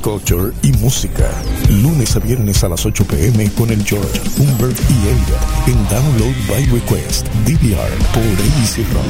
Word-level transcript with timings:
culture 0.00 0.52
y 0.62 0.72
música. 0.74 1.30
Lunes 1.68 2.16
a 2.16 2.18
viernes 2.20 2.64
a 2.64 2.68
las 2.68 2.84
8 2.84 3.04
pm 3.04 3.50
con 3.52 3.70
el 3.70 3.84
George, 3.84 4.20
Humbert 4.38 4.78
y 4.90 5.08
Elliot 5.08 5.68
en 5.68 5.88
Download 5.88 6.34
by 6.48 6.64
Request, 6.66 7.26
DVR 7.44 7.90
por 8.12 8.24
Easy 8.60 8.82
Rock. 8.92 9.04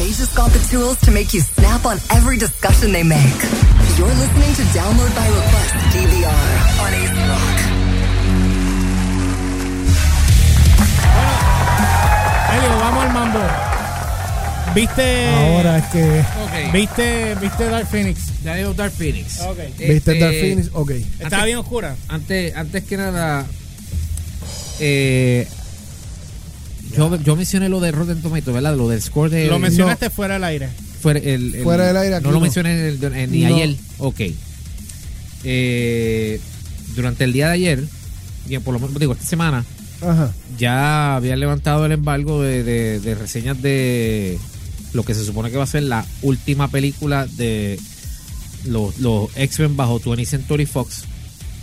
Asia's 0.00 0.34
got 0.34 0.50
the 0.52 0.58
tools 0.70 0.98
to 1.00 1.10
make 1.10 1.32
you 1.32 1.40
snap 1.40 1.84
on 1.84 1.98
every 2.10 2.36
discussion 2.36 2.92
they 2.92 3.04
make. 3.04 3.20
You're 3.96 4.08
listening 4.08 4.54
to 4.54 4.62
Download 4.72 5.14
by 5.14 5.26
Request 5.28 5.74
DVR 5.94 6.46
on 6.80 6.94
Easy 6.94 7.22
Rock. 7.28 7.60
Elio, 12.52 12.78
vamos 12.80 13.04
al 13.04 13.12
mambo. 13.12 13.69
¿Viste. 14.74 15.26
Ahora 15.30 15.78
es 15.78 15.84
que. 15.86 16.22
¿Viste, 16.72 17.34
¿Viste 17.40 17.64
Dark 17.64 17.88
Phoenix? 17.88 18.20
Ya 18.44 18.54
digo 18.54 18.72
Dark 18.72 18.92
Phoenix. 18.92 19.38
¿Viste 19.78 19.96
Este, 19.96 20.18
Dark 20.18 20.34
Phoenix? 20.34 20.70
Ok. 20.72 20.90
Estaba 20.90 21.26
Antes- 21.26 21.44
bien 21.44 21.58
oscura. 21.58 21.96
Antes, 22.08 22.54
antes 22.56 22.84
que 22.84 22.96
nada, 22.96 23.46
eh, 24.78 25.48
yo, 26.96 27.16
yo 27.16 27.36
mencioné 27.36 27.68
lo 27.68 27.80
de 27.80 27.90
Rotten 27.92 28.22
Tomatoes, 28.22 28.54
¿verdad? 28.54 28.76
Lo 28.76 28.88
del 28.88 29.02
score 29.02 29.30
de. 29.30 29.46
Lo 29.48 29.58
mencionaste 29.58 30.08
fuera 30.10 30.34
del 30.34 30.44
aire. 30.44 30.68
Fuera, 31.02 31.18
el- 31.18 31.54
el- 31.54 31.62
Fuera 31.64 31.86
del 31.86 31.96
aire 31.96 32.14
aquí 32.16 32.24
No 32.24 32.30
lo 32.30 32.36
no. 32.36 32.40
mencioné 32.42 32.72
en 32.72 32.86
el- 33.02 33.14
en- 33.14 33.30
ni 33.32 33.40
No. 33.42 33.54
ayer. 33.56 33.76
Ok. 33.98 34.20
Eh, 35.44 36.40
durante 36.94 37.24
el 37.24 37.32
día 37.32 37.46
de 37.48 37.52
ayer, 37.54 37.84
bien, 38.46 38.62
por 38.62 38.74
lo 38.74 38.80
menos 38.80 38.98
digo, 39.00 39.14
esta 39.14 39.24
semana, 39.24 39.64
Ajá. 40.02 40.32
ya 40.58 41.16
había 41.16 41.34
levantado 41.36 41.86
el 41.86 41.92
embargo 41.92 42.42
de, 42.42 42.62
de- 42.62 43.00
de 43.00 43.14
reseñas 43.14 43.60
de 43.62 44.38
lo 44.92 45.04
que 45.04 45.14
se 45.14 45.24
supone 45.24 45.50
que 45.50 45.56
va 45.56 45.64
a 45.64 45.68
ser 45.68 45.84
la 45.84 46.04
última 46.22 46.68
película 46.68 47.26
de 47.26 47.78
los, 48.64 48.98
los 48.98 49.30
X-Men 49.36 49.76
bajo 49.76 50.00
20th 50.00 50.26
Century 50.26 50.66
Fox. 50.66 51.04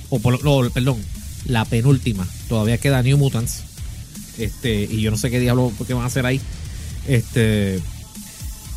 O 0.10 0.20
por, 0.20 0.44
no, 0.44 0.70
perdón, 0.70 0.98
la 1.46 1.66
penúltima. 1.66 2.28
Todavía 2.48 2.78
queda 2.78 3.04
New 3.04 3.18
Mutants. 3.18 3.64
Este, 4.38 4.84
y 4.84 5.02
yo 5.02 5.12
no 5.12 5.18
sé 5.18 5.30
qué 5.30 5.40
diablo 5.40 5.72
qué 5.86 5.94
van 5.94 6.04
a 6.04 6.08
hacer 6.08 6.26
ahí. 6.26 6.40
Este. 7.08 7.82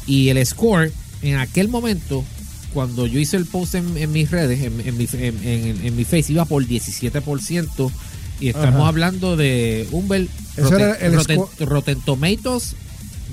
Y 0.06 0.28
el 0.28 0.44
score, 0.44 0.92
en 1.22 1.36
aquel 1.36 1.68
momento, 1.68 2.24
cuando 2.72 3.06
yo 3.06 3.20
hice 3.20 3.36
el 3.36 3.46
post 3.46 3.74
en, 3.74 3.96
en 3.96 4.10
mis 4.10 4.30
redes, 4.30 4.60
en, 4.60 4.80
en 4.80 4.96
mi, 4.96 5.06
en, 5.12 5.96
mi 5.96 6.04
face, 6.04 6.32
iba 6.32 6.44
por 6.44 6.66
17%. 6.66 7.92
Y 8.40 8.48
estamos 8.48 8.80
Ajá. 8.80 8.88
hablando 8.88 9.36
de 9.36 9.86
un 9.92 10.08
Rotten, 10.56 11.46
Rotten 11.60 12.00
Tomatoes 12.00 12.74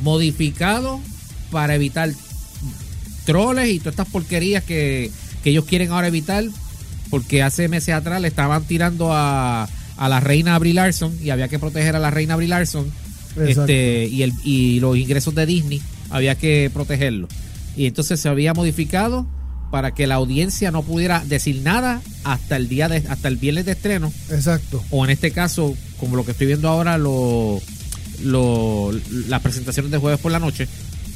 modificado 0.03 0.99
para 1.51 1.75
evitar 1.75 2.09
troles 3.25 3.69
y 3.69 3.79
todas 3.79 3.93
estas 3.93 4.07
porquerías 4.09 4.63
que, 4.63 5.11
que 5.43 5.49
ellos 5.49 5.65
quieren 5.65 5.91
ahora 5.91 6.07
evitar. 6.07 6.43
Porque 7.09 7.41
hace 7.41 7.69
meses 7.69 7.95
atrás 7.95 8.19
le 8.21 8.27
estaban 8.27 8.63
tirando 8.65 9.13
a, 9.13 9.69
a 9.97 10.09
la 10.09 10.19
reina 10.19 10.59
Brie 10.59 10.73
Larson 10.73 11.17
y 11.23 11.29
había 11.29 11.47
que 11.47 11.57
proteger 11.57 11.95
a 11.95 11.99
la 11.99 12.11
reina 12.11 12.35
Brie 12.35 12.49
Larson. 12.49 12.91
Este, 13.37 14.05
y, 14.07 14.23
el, 14.23 14.33
y 14.43 14.79
los 14.79 14.97
ingresos 14.97 15.33
de 15.35 15.45
Disney 15.45 15.81
había 16.09 16.35
que 16.35 16.69
protegerlos. 16.73 17.29
Y 17.77 17.85
entonces 17.85 18.19
se 18.19 18.27
había 18.27 18.53
modificado 18.53 19.25
para 19.71 19.93
que 19.93 20.07
la 20.07 20.15
audiencia 20.15 20.71
no 20.71 20.81
pudiera 20.81 21.23
decir 21.23 21.61
nada 21.61 22.01
hasta 22.23 22.55
el 22.57 22.67
día 22.67 22.89
de, 22.89 23.03
hasta 23.09 23.27
el 23.27 23.37
viernes 23.37 23.65
de 23.65 23.73
estreno 23.73 24.11
Exacto. 24.31 24.83
o 24.91 25.03
en 25.05 25.11
este 25.11 25.31
caso, 25.31 25.75
como 25.99 26.15
lo 26.15 26.25
que 26.25 26.31
estoy 26.31 26.47
viendo 26.47 26.67
ahora, 26.69 26.97
lo, 26.97 27.61
lo- 28.23 28.91
las 29.27 29.41
presentaciones 29.41 29.91
de 29.91 29.97
jueves 29.97 30.19
por 30.19 30.31
la 30.31 30.39
noche, 30.39 30.67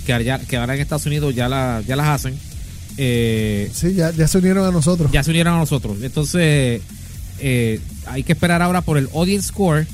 que, 0.06 0.14
allá- 0.14 0.40
que 0.40 0.58
ahora 0.58 0.76
en 0.76 0.82
Estados 0.82 1.06
Unidos 1.06 1.34
ya, 1.36 1.48
la- 1.50 1.82
ya 1.88 1.96
las 1.96 2.08
hacen, 2.08 2.36
eh, 2.98 3.70
Sí, 3.74 3.94
ya, 3.94 4.12
ya 4.12 4.28
se 4.28 4.38
unieron 4.38 4.66
a 4.68 4.72
nosotros. 4.72 5.12
ya 5.12 5.24
se 5.24 5.32
unieron 5.32 5.54
a 5.56 5.58
nosotros. 5.58 5.98
Entonces, 6.02 6.82
eh, 7.40 7.80
hay 8.06 8.24
que 8.24 8.34
esperar 8.34 8.62
ahora 8.62 8.82
por 8.82 8.98
el 8.98 9.10
audience 9.14 9.48
score, 9.50 9.88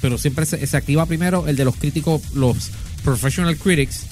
pero 0.00 0.18
siempre 0.18 0.46
se, 0.46 0.66
se 0.66 0.76
activa 0.76 1.06
primero 1.06 1.46
el 1.48 1.56
de 1.56 1.64
los 1.64 1.76
críticos, 1.76 2.22
los 2.34 2.70
professional 3.04 3.56
critics. 3.56 4.02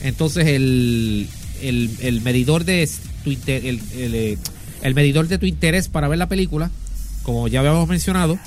Entonces, 0.00 0.46
el, 0.46 1.28
el, 1.62 1.90
el 2.00 2.20
medidor 2.22 2.64
de 2.64 2.88
tu 3.24 3.30
inter- 3.30 3.64
el, 3.66 3.80
el, 3.96 4.14
eh, 4.14 4.38
el 4.82 4.94
medidor 4.94 5.28
de 5.28 5.38
tu 5.38 5.46
interés 5.46 5.88
para 5.88 6.08
ver 6.08 6.18
la 6.18 6.28
película, 6.28 6.70
como 7.22 7.48
ya 7.48 7.60
habíamos 7.60 7.88
mencionado, 7.88 8.38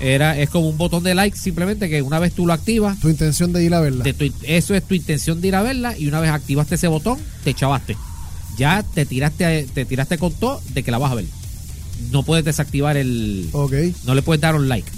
era 0.00 0.38
es 0.38 0.48
como 0.50 0.68
un 0.68 0.76
botón 0.78 1.02
de 1.02 1.14
like, 1.14 1.36
simplemente 1.36 1.88
que 1.88 2.02
una 2.02 2.18
vez 2.18 2.32
tú 2.34 2.46
lo 2.46 2.52
activas, 2.52 2.98
Tu 3.00 3.08
intención 3.08 3.52
de 3.52 3.64
ir 3.64 3.74
a 3.74 3.80
verla. 3.80 4.04
tu- 4.04 4.32
eso 4.42 4.74
es 4.74 4.82
tu 4.82 4.94
intención 4.94 5.40
de 5.40 5.48
ir 5.48 5.54
a 5.56 5.62
verla 5.62 5.96
y 5.96 6.06
una 6.06 6.20
vez 6.20 6.30
activaste 6.30 6.74
ese 6.76 6.88
botón, 6.88 7.18
te 7.44 7.54
chavaste. 7.54 7.96
Ya 8.58 8.82
te 8.82 9.06
tiraste, 9.06 9.66
te 9.72 9.84
tiraste 9.84 10.18
con 10.18 10.32
todo 10.32 10.60
de 10.74 10.82
que 10.82 10.90
la 10.90 10.98
vas 10.98 11.12
a 11.12 11.14
ver. 11.14 11.24
No 12.10 12.22
puedes 12.22 12.44
desactivar 12.44 12.96
el. 12.96 13.48
Ok. 13.52 13.72
No 14.04 14.14
le 14.14 14.22
puedes 14.22 14.40
dar 14.40 14.54
un 14.54 14.68
like. 14.68 14.90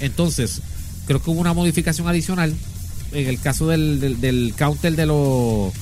Entonces, 0.00 0.60
creo 1.06 1.22
que 1.22 1.30
hubo 1.30 1.40
una 1.40 1.52
modificación 1.52 2.08
adicional 2.08 2.54
en 3.12 3.28
el 3.28 3.38
caso 3.40 3.68
del, 3.68 4.00
del, 4.00 4.20
del 4.20 4.54
counter 4.56 4.96
de 4.96 5.06
los 5.06 5.72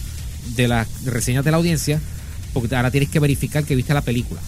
de 0.56 0.68
las 0.68 0.88
reseñas 1.04 1.44
de 1.44 1.50
la 1.50 1.56
audiencia, 1.58 2.00
porque 2.52 2.74
ahora 2.74 2.90
tienes 2.90 3.08
que 3.10 3.20
verificar 3.20 3.64
que 3.64 3.74
viste 3.76 3.94
la 3.94 4.00
película. 4.02 4.40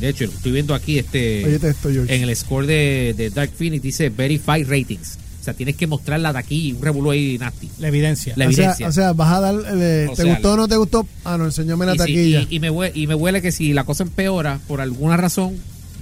De 0.00 0.08
hecho, 0.08 0.24
estoy 0.24 0.52
viendo 0.52 0.74
aquí 0.74 0.98
este 0.98 1.44
Oye, 1.44 1.56
esto, 1.56 1.90
George. 1.90 2.14
en 2.14 2.22
el 2.28 2.34
score 2.36 2.66
de, 2.66 3.14
de 3.16 3.30
Dark 3.30 3.50
Phoenix 3.56 3.82
dice 3.82 4.08
Verified 4.10 4.68
Ratings. 4.68 5.18
O 5.40 5.44
sea, 5.46 5.54
tienes 5.54 5.76
que 5.76 5.86
mostrarla 5.86 6.32
de 6.32 6.38
aquí, 6.40 6.72
un 6.72 6.82
revuelo 6.82 7.10
ahí 7.12 7.38
nasty. 7.38 7.70
La 7.78 7.88
evidencia. 7.88 8.32
La 8.36 8.48
o, 8.48 8.52
sea, 8.52 8.64
evidencia. 8.64 8.88
o 8.88 8.92
sea, 8.92 9.12
vas 9.12 9.32
a 9.32 9.40
dar. 9.40 9.54
eh, 9.76 10.06
¿Te 10.10 10.16
sea, 10.22 10.24
gustó 10.24 10.52
o 10.54 10.56
no 10.56 10.66
te 10.68 10.76
gustó? 10.76 11.06
Ah, 11.24 11.38
no, 11.38 11.44
enséñame 11.44 11.86
la 11.86 11.92
y, 11.92 11.94
si- 11.94 11.98
taquilla. 11.98 12.46
y- 12.50 12.56
y 12.56 12.60
me 12.60 12.68
huele, 12.70 12.92
y 12.98 13.06
me 13.06 13.14
huele 13.14 13.40
que 13.40 13.52
si 13.52 13.72
la 13.72 13.84
cosa 13.84 14.02
empeora 14.02 14.58
por 14.66 14.80
alguna 14.80 15.16
razón, 15.16 15.54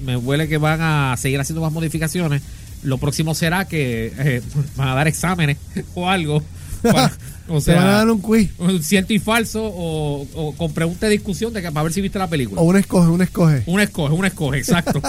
me 0.04 0.16
huele 0.16 0.49
que 0.49 0.56
van 0.56 0.81
a 0.81 1.15
seguir 1.19 1.38
haciendo 1.41 1.60
más 1.60 1.72
modificaciones. 1.72 2.41
Lo 2.83 2.97
próximo 2.99 3.34
será 3.34 3.66
que 3.69 4.12
eh, 4.19 4.43
van 4.77 4.88
a 4.88 4.94
dar 4.94 5.09
exámenes 5.09 5.59
o 5.94 6.09
algo. 6.09 6.43
para- 6.83 7.12
o 7.49 7.60
Te 7.60 7.72
van 7.75 7.82
a 7.82 7.87
sea, 7.87 7.93
dar 7.99 8.10
un 8.10 8.21
quiz. 8.21 8.50
cierto 8.82 9.12
y 9.12 9.19
falso 9.19 9.62
o, 9.65 10.27
o 10.34 10.53
con 10.56 10.72
pregunta 10.72 11.06
de 11.06 11.12
discusión 11.12 11.53
de 11.53 11.60
que 11.62 11.71
para 11.71 11.84
ver 11.84 11.93
si 11.93 12.00
viste 12.00 12.19
la 12.19 12.28
película. 12.28 12.60
O 12.60 12.65
un 12.65 12.77
escoge, 12.77 13.09
un 13.09 13.21
escoge. 13.22 13.62
Una 13.66 13.82
escoge, 13.82 14.15
una 14.15 14.28
escoge, 14.28 14.59
exacto. 14.59 15.00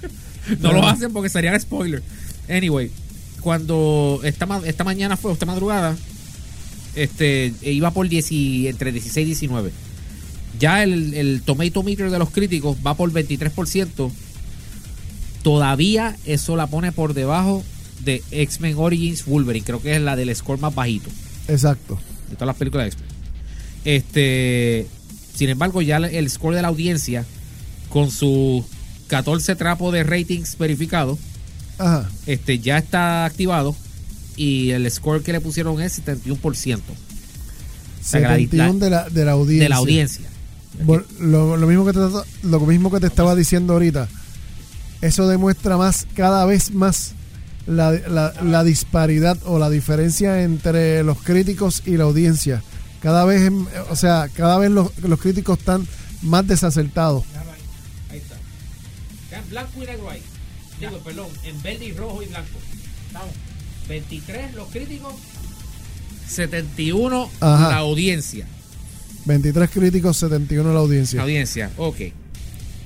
no 0.60 0.72
lo 0.72 0.86
hacen 0.86 1.12
porque 1.12 1.28
sería 1.28 1.58
spoiler. 1.60 2.02
Anyway, 2.48 2.90
cuando 3.40 4.20
esta, 4.24 4.46
esta 4.64 4.84
mañana 4.84 5.16
fue, 5.18 5.32
esta 5.32 5.44
madrugada, 5.46 5.96
este 6.94 7.52
iba 7.62 7.90
por 7.90 8.08
10 8.08 8.32
y- 8.32 8.68
entre 8.68 8.90
16 8.92 9.24
y 9.24 9.30
19. 9.30 9.70
Ya 10.58 10.82
el, 10.84 11.12
el 11.14 11.42
tomato 11.42 11.82
meter 11.82 12.10
de 12.10 12.18
los 12.18 12.30
críticos 12.30 12.76
va 12.86 12.94
por 12.94 13.10
23%. 13.12 14.10
Todavía 15.42 16.16
eso 16.24 16.56
la 16.56 16.66
pone 16.68 16.92
por 16.92 17.12
debajo 17.12 17.62
de 18.04 18.22
X-Men 18.30 18.74
Origins 18.78 19.26
Wolverine. 19.26 19.64
Creo 19.66 19.82
que 19.82 19.96
es 19.96 20.00
la 20.00 20.16
del 20.16 20.34
score 20.34 20.58
más 20.60 20.74
bajito 20.74 21.10
Exacto. 21.48 21.98
de 22.30 22.34
todas 22.36 22.46
las 22.48 22.56
películas 22.56 22.84
de 22.84 22.88
X-Men. 22.88 23.08
Este, 23.84 24.86
sin 25.34 25.50
embargo, 25.50 25.82
ya 25.82 25.98
el 25.98 26.30
score 26.30 26.54
de 26.56 26.62
la 26.62 26.68
audiencia, 26.68 27.24
con 27.88 28.10
sus 28.10 28.64
14 29.08 29.54
trapos 29.56 29.92
de 29.92 30.02
ratings 30.04 30.56
verificados, 30.58 31.18
Ajá. 31.78 32.08
este, 32.26 32.58
ya 32.58 32.78
está 32.78 33.24
activado 33.24 33.76
y 34.36 34.70
el 34.70 34.90
score 34.90 35.22
que 35.22 35.32
le 35.32 35.40
pusieron 35.40 35.80
es 35.80 36.00
71% 36.04 36.80
sea, 38.02 38.20
que 38.20 38.26
la- 38.26 38.34
71 38.36 38.78
de 38.78 38.90
la, 38.90 39.08
de 39.10 39.24
la 39.24 39.32
audiencia. 39.32 39.62
de 39.64 39.68
la 39.68 39.76
audiencia. 39.76 40.24
Lo, 41.20 41.56
lo 41.56 41.66
mismo 41.68 41.84
que 41.86 41.92
te, 41.92 41.98
lo 42.48 42.60
mismo 42.60 42.90
que 42.90 42.98
te 43.00 43.06
estaba 43.06 43.34
diciendo 43.36 43.74
ahorita. 43.74 44.08
Eso 45.02 45.28
demuestra 45.28 45.76
más, 45.76 46.06
cada 46.16 46.44
vez 46.46 46.72
más, 46.72 47.12
la, 47.66 47.92
la- 47.92 48.32
la 48.42 48.64
disparidad 48.64 49.38
o 49.44 49.58
la 49.58 49.70
diferencia 49.70 50.42
entre 50.42 51.02
los 51.02 51.20
críticos 51.22 51.82
y 51.86 51.96
la 51.96 52.04
audiencia. 52.04 52.62
Cada 53.00 53.24
vez, 53.24 53.50
o 53.90 53.96
sea, 53.96 54.28
cada 54.34 54.58
vez 54.58 54.70
los, 54.70 54.96
los 54.98 55.20
críticos 55.20 55.58
están 55.58 55.86
más 56.22 56.46
desacertados. 56.46 57.24
Ahí 58.10 58.18
está. 58.18 58.36
En 59.38 59.48
blanco 59.50 59.82
y 59.82 59.86
negro 59.86 60.10
ahí. 60.10 60.22
Digo, 60.80 60.98
perdón, 61.04 61.26
en 61.44 61.62
verde 61.62 61.84
y 61.86 61.92
rojo 61.92 62.22
y 62.22 62.26
blanco. 62.26 62.48
Estamos. 63.06 63.30
23 63.88 64.54
los 64.54 64.68
críticos, 64.70 65.14
71 66.28 67.30
Ajá. 67.40 67.68
la 67.70 67.76
audiencia. 67.78 68.46
23 69.26 69.70
críticos, 69.70 70.16
71 70.18 70.72
la 70.72 70.80
audiencia. 70.80 71.22
Audiencia, 71.22 71.70
ok. 71.76 71.96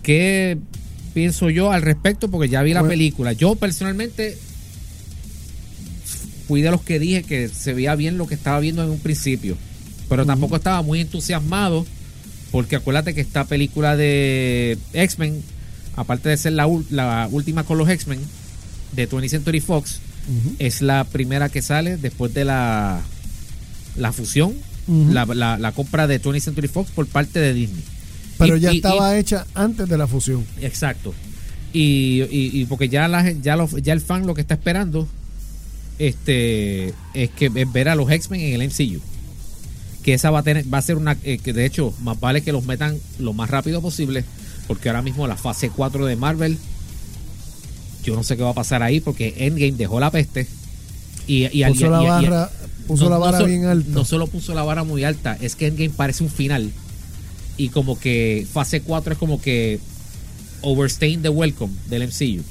¿Qué 0.02 0.58
pienso 1.14 1.50
yo 1.50 1.72
al 1.72 1.82
respecto? 1.82 2.31
Porque 2.31 2.48
ya 2.48 2.62
vi 2.62 2.72
la 2.74 2.81
Bueno. 2.81 2.90
película. 2.92 3.32
Yo 3.32 3.54
personalmente 3.56 4.38
fui 6.48 6.62
de 6.62 6.70
los 6.72 6.82
que 6.82 6.98
dije 6.98 7.22
que 7.22 7.48
se 7.48 7.74
veía 7.74 7.94
bien 7.94 8.18
lo 8.18 8.26
que 8.26 8.34
estaba 8.34 8.58
viendo 8.58 8.82
en 8.82 8.90
un 8.90 8.98
principio. 8.98 9.56
Pero 10.08 10.24
tampoco 10.26 10.56
estaba 10.56 10.82
muy 10.82 11.00
entusiasmado. 11.00 11.86
Porque 12.50 12.76
acuérdate 12.76 13.14
que 13.14 13.20
esta 13.20 13.44
película 13.44 13.94
de 13.96 14.78
X-Men, 14.94 15.42
aparte 15.96 16.30
de 16.30 16.36
ser 16.38 16.54
la, 16.54 16.66
última 16.66 17.64
con 17.64 17.76
los 17.76 17.88
X-Men 17.90 18.18
de 18.92 19.06
20th 19.08 19.28
Century 19.28 19.60
Fox, 19.60 20.00
es 20.58 20.80
la 20.82 21.04
primera 21.04 21.50
que 21.50 21.60
sale 21.62 21.96
después 21.98 22.32
de 22.34 22.44
la, 22.46 23.02
la 23.96 24.12
fusión 24.12 24.54
la, 25.10 25.26
la- 25.26 25.58
la 25.58 25.72
compra 25.72 26.06
de 26.06 26.18
20th 26.22 26.40
Century 26.40 26.68
Fox 26.68 26.90
por 26.92 27.06
parte 27.06 27.38
de 27.38 27.52
Disney. 27.52 27.82
Pero 28.38 28.56
Y- 28.56 28.60
ya 28.60 28.72
y- 28.72 28.76
estaba 28.76 29.18
hecha 29.18 29.46
antes 29.54 29.86
de 29.86 29.98
la 29.98 30.06
fusión. 30.06 30.46
exacto. 30.62 31.12
Y, 31.74 32.64
porque 32.66 32.88
ya, 32.88 33.06
ya, 33.42 33.56
lo- 33.56 33.78
ya 33.78 33.92
el 33.92 34.00
fan 34.00 34.26
lo 34.26 34.32
que 34.34 34.40
está 34.40 34.54
esperando 34.54 35.06
este 35.98 36.94
es 37.14 37.30
que 37.30 37.50
es 37.54 37.72
ver 37.72 37.88
a 37.88 37.94
los 37.94 38.10
X-Men 38.10 38.40
en 38.40 38.60
el 38.60 38.68
MCU. 38.68 39.00
Que 40.02 40.14
esa 40.14 40.30
va 40.30 40.38
a 40.40 40.42
tener, 40.42 40.72
va 40.72 40.78
a 40.78 40.82
ser 40.82 40.96
una, 40.96 41.16
eh, 41.24 41.38
que 41.38 41.52
de 41.52 41.66
hecho, 41.66 41.92
más 42.00 42.18
vale 42.18 42.42
que 42.42 42.52
los 42.52 42.64
metan 42.64 42.96
lo 43.18 43.32
más 43.32 43.50
rápido 43.50 43.82
posible, 43.82 44.24
porque 44.66 44.88
ahora 44.88 45.02
mismo 45.02 45.26
la 45.26 45.36
fase 45.36 45.70
4 45.70 46.06
de 46.06 46.16
Marvel, 46.16 46.56
yo 48.04 48.14
no 48.14 48.22
sé 48.22 48.36
qué 48.36 48.42
va 48.42 48.50
a 48.50 48.54
pasar 48.54 48.82
ahí, 48.82 49.00
porque 49.00 49.34
Endgame 49.38 49.72
dejó 49.72 50.00
la 50.00 50.10
peste. 50.10 50.46
Y, 51.26 51.44
y, 51.46 51.64
Puso 51.66 51.86
y- 51.86 51.90
la 51.90 52.02
y- 52.02 52.06
barra, 52.06 52.50
puso 52.86 53.04
no- 53.04 53.10
la 53.10 53.18
vara 53.18 53.42
bien 53.42 53.64
alta. 53.66 53.90
No 53.90 54.04
solo 54.04 54.26
puso 54.28 54.54
la 54.54 54.62
vara 54.62 54.82
muy 54.84 55.04
alta, 55.04 55.36
es 55.40 55.56
que 55.56 55.66
Endgame 55.66 55.90
parece 55.90 56.24
un 56.24 56.30
final. 56.30 56.70
Y 57.58 57.68
como 57.70 57.98
que 57.98 58.46
fase 58.50 58.80
4 58.80 59.12
es 59.14 59.18
como 59.18 59.40
que 59.42 59.78
overstaying 60.62 61.20
the 61.22 61.28
welcome 61.28 61.74
del 61.88 62.02
MCU. 62.04 62.42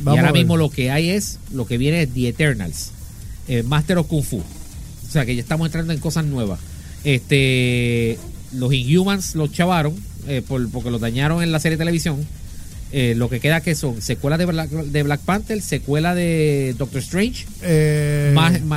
Vamos 0.00 0.16
y 0.16 0.18
ahora 0.18 0.32
mismo 0.32 0.56
lo 0.58 0.68
que 0.70 0.90
hay 0.90 1.08
es, 1.10 1.38
lo 1.52 1.66
que 1.66 1.78
viene 1.78 2.02
es 2.02 2.12
The 2.12 2.28
Eternals, 2.28 2.90
eh, 3.48 3.62
Master 3.62 3.98
of 3.98 4.06
Kung 4.06 4.22
Fu. 4.24 4.38
O 4.38 5.10
sea 5.10 5.24
que 5.24 5.34
ya 5.34 5.40
estamos 5.42 5.66
entrando 5.66 5.92
en 5.92 5.98
cosas 6.00 6.24
nuevas. 6.24 6.58
Este, 7.04 8.18
los 8.52 8.72
Inhumans 8.74 9.34
los 9.34 9.52
chavaron 9.52 9.94
eh, 10.28 10.42
por- 10.46 10.68
porque 10.70 10.90
los 10.90 11.00
dañaron 11.00 11.42
en 11.42 11.52
la 11.52 11.60
serie 11.60 11.76
de 11.76 11.82
televisión. 11.82 12.26
Eh, 12.92 13.14
lo 13.16 13.28
que 13.28 13.40
queda 13.40 13.60
que 13.60 13.74
son 13.74 14.00
secuela 14.00 14.38
de 14.38 14.46
Black, 14.46 14.70
de 14.70 15.02
Black 15.02 15.20
Panther, 15.20 15.60
secuela 15.60 16.14
de 16.14 16.74
Doctor 16.78 17.00
Strange, 17.00 17.44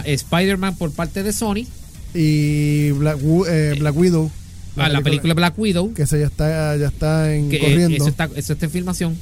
Spider-Man 0.05 0.75
por 0.77 0.91
parte 0.91 1.23
de 1.23 1.31
Sony, 1.33 1.65
y 2.13 2.91
Black, 2.91 3.19
Wu- 3.21 3.45
eh, 3.47 3.75
Black 3.79 3.95
Widow. 3.95 4.31
a 4.77 4.89
la 4.89 5.01
película 5.01 5.33
Black 5.33 5.57
Widow, 5.59 5.93
que 5.93 6.03
esa 6.03 6.17
ya 6.17 6.25
está, 6.27 6.75
ya 6.77 6.87
está 6.87 7.33
en 7.35 7.49
que 7.49 7.59
corriendo. 7.59 7.97
eso 7.97 8.07
está, 8.07 8.29
eso 8.35 8.53
está 8.53 8.65
en 8.65 8.71
filmación. 8.71 9.17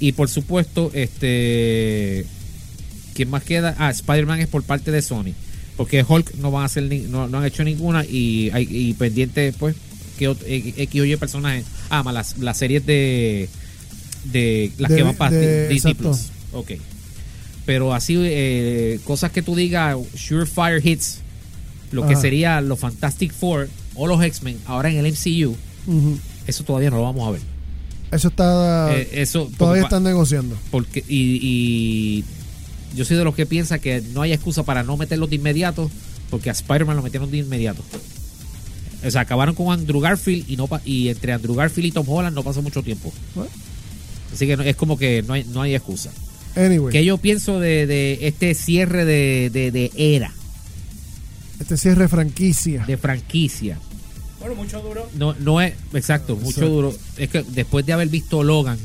Y 0.00 0.12
por 0.12 0.28
supuesto, 0.28 0.90
este 0.94 2.24
¿quién 3.18 3.30
más 3.30 3.42
queda? 3.42 3.74
Ah, 3.78 3.90
Spider-Man 3.90 4.38
es 4.38 4.46
por 4.46 4.62
parte 4.62 4.92
de 4.92 5.02
Sony. 5.02 5.32
Porque 5.76 6.04
Hulk 6.08 6.34
no 6.36 6.52
van 6.52 6.62
a 6.62 6.66
hacer 6.66 6.84
ni- 6.84 7.00
no, 7.00 7.26
no 7.26 7.38
han 7.38 7.44
hecho 7.44 7.64
ninguna 7.64 8.04
y 8.04 8.48
hay 8.52 8.66
y 8.70 8.94
pendiente 8.94 9.52
pues 9.58 9.74
que 10.18 10.26
eh, 10.46 10.74
X 10.76 11.00
o 11.00 11.04
Y 11.04 11.16
personajes. 11.16 11.64
Ah, 11.90 12.04
más 12.04 12.14
las, 12.14 12.38
las 12.38 12.56
series 12.56 12.86
de 12.86 13.48
de 14.24 14.70
las 14.78 14.90
De- 14.90 14.96
que 14.96 15.02
van 15.02 15.16
para 15.16 15.32
de- 15.36 15.68
Disney 15.68 15.92
exacto. 15.94 16.10
Plus. 16.10 16.30
Ok. 16.52 16.72
Pero 17.66 17.92
así 17.92 18.14
eh, 18.18 19.00
cosas 19.04 19.30
que 19.32 19.42
tú 19.42 19.54
digas 19.56 19.96
Surefire 20.16 20.80
hits 20.82 21.18
lo 21.90 22.06
que 22.06 22.14
sería 22.16 22.60
los 22.60 22.78
Fantastic 22.78 23.32
Four 23.32 23.68
o 23.94 24.06
los 24.06 24.22
X-Men 24.22 24.58
ahora 24.66 24.90
en 24.90 24.96
el 24.98 25.06
MCU, 25.12 25.56
eso 26.46 26.62
todavía 26.64 26.90
no 26.90 26.96
lo 26.98 27.02
vamos 27.02 27.26
a 27.26 27.30
ver. 27.32 27.40
Eso 28.10 28.28
está. 28.28 28.96
Eh, 28.96 29.08
eso 29.12 29.50
todavía 29.58 29.82
están 29.82 30.02
negociando. 30.02 30.56
porque 30.70 31.04
y, 31.08 31.38
y 31.42 32.24
yo 32.94 33.04
soy 33.04 33.16
de 33.16 33.24
los 33.24 33.34
que 33.34 33.46
piensa 33.46 33.78
que 33.78 34.00
no 34.12 34.22
hay 34.22 34.32
excusa 34.32 34.62
para 34.62 34.82
no 34.82 34.96
meterlos 34.96 35.28
de 35.30 35.36
inmediato 35.36 35.90
porque 36.30 36.50
a 36.50 36.52
Spider-Man 36.52 36.96
lo 36.96 37.02
metieron 37.02 37.30
de 37.30 37.38
inmediato 37.38 37.82
o 39.04 39.10
sea 39.10 39.20
acabaron 39.22 39.54
con 39.54 39.72
Andrew 39.72 40.00
Garfield 40.00 40.48
y 40.50 40.56
no 40.56 40.66
pa- 40.66 40.80
y 40.84 41.08
entre 41.08 41.32
Andrew 41.32 41.54
Garfield 41.54 41.86
y 41.88 41.92
Tom 41.92 42.08
Holland 42.08 42.34
no 42.34 42.42
pasó 42.42 42.62
mucho 42.62 42.82
tiempo 42.82 43.12
Bueno. 43.34 43.50
así 44.34 44.46
que 44.46 44.56
no- 44.56 44.62
es 44.62 44.76
como 44.76 44.96
que 44.98 45.22
no 45.22 45.34
hay, 45.34 45.44
no 45.44 45.62
hay 45.62 45.74
excusa 45.74 46.10
Anyway, 46.56 46.92
¿qué 46.92 47.04
yo 47.04 47.18
pienso 47.18 47.60
de, 47.60 47.86
de 47.86 48.18
este 48.22 48.54
cierre 48.54 49.04
de, 49.04 49.50
de- 49.52 49.70
de 49.70 49.92
era 49.96 50.32
este 51.60 51.76
cierre 51.76 52.02
de 52.02 52.08
franquicia. 52.08 52.84
de 52.86 52.96
franquicia 52.96 53.78
Bueno, 54.40 54.54
mucho 54.56 54.80
duro. 54.80 55.08
no, 55.14 55.34
no 55.38 55.60
es 55.60 55.74
exacto 55.94 56.34
mucho 56.36 56.48
Exacto. 56.48 56.68
duro 56.70 56.94
es 57.16 57.28
que 57.28 57.44
después 57.48 57.84
de 57.86 57.92
haber 57.92 58.08
visto 58.08 58.42
Logan 58.42 58.78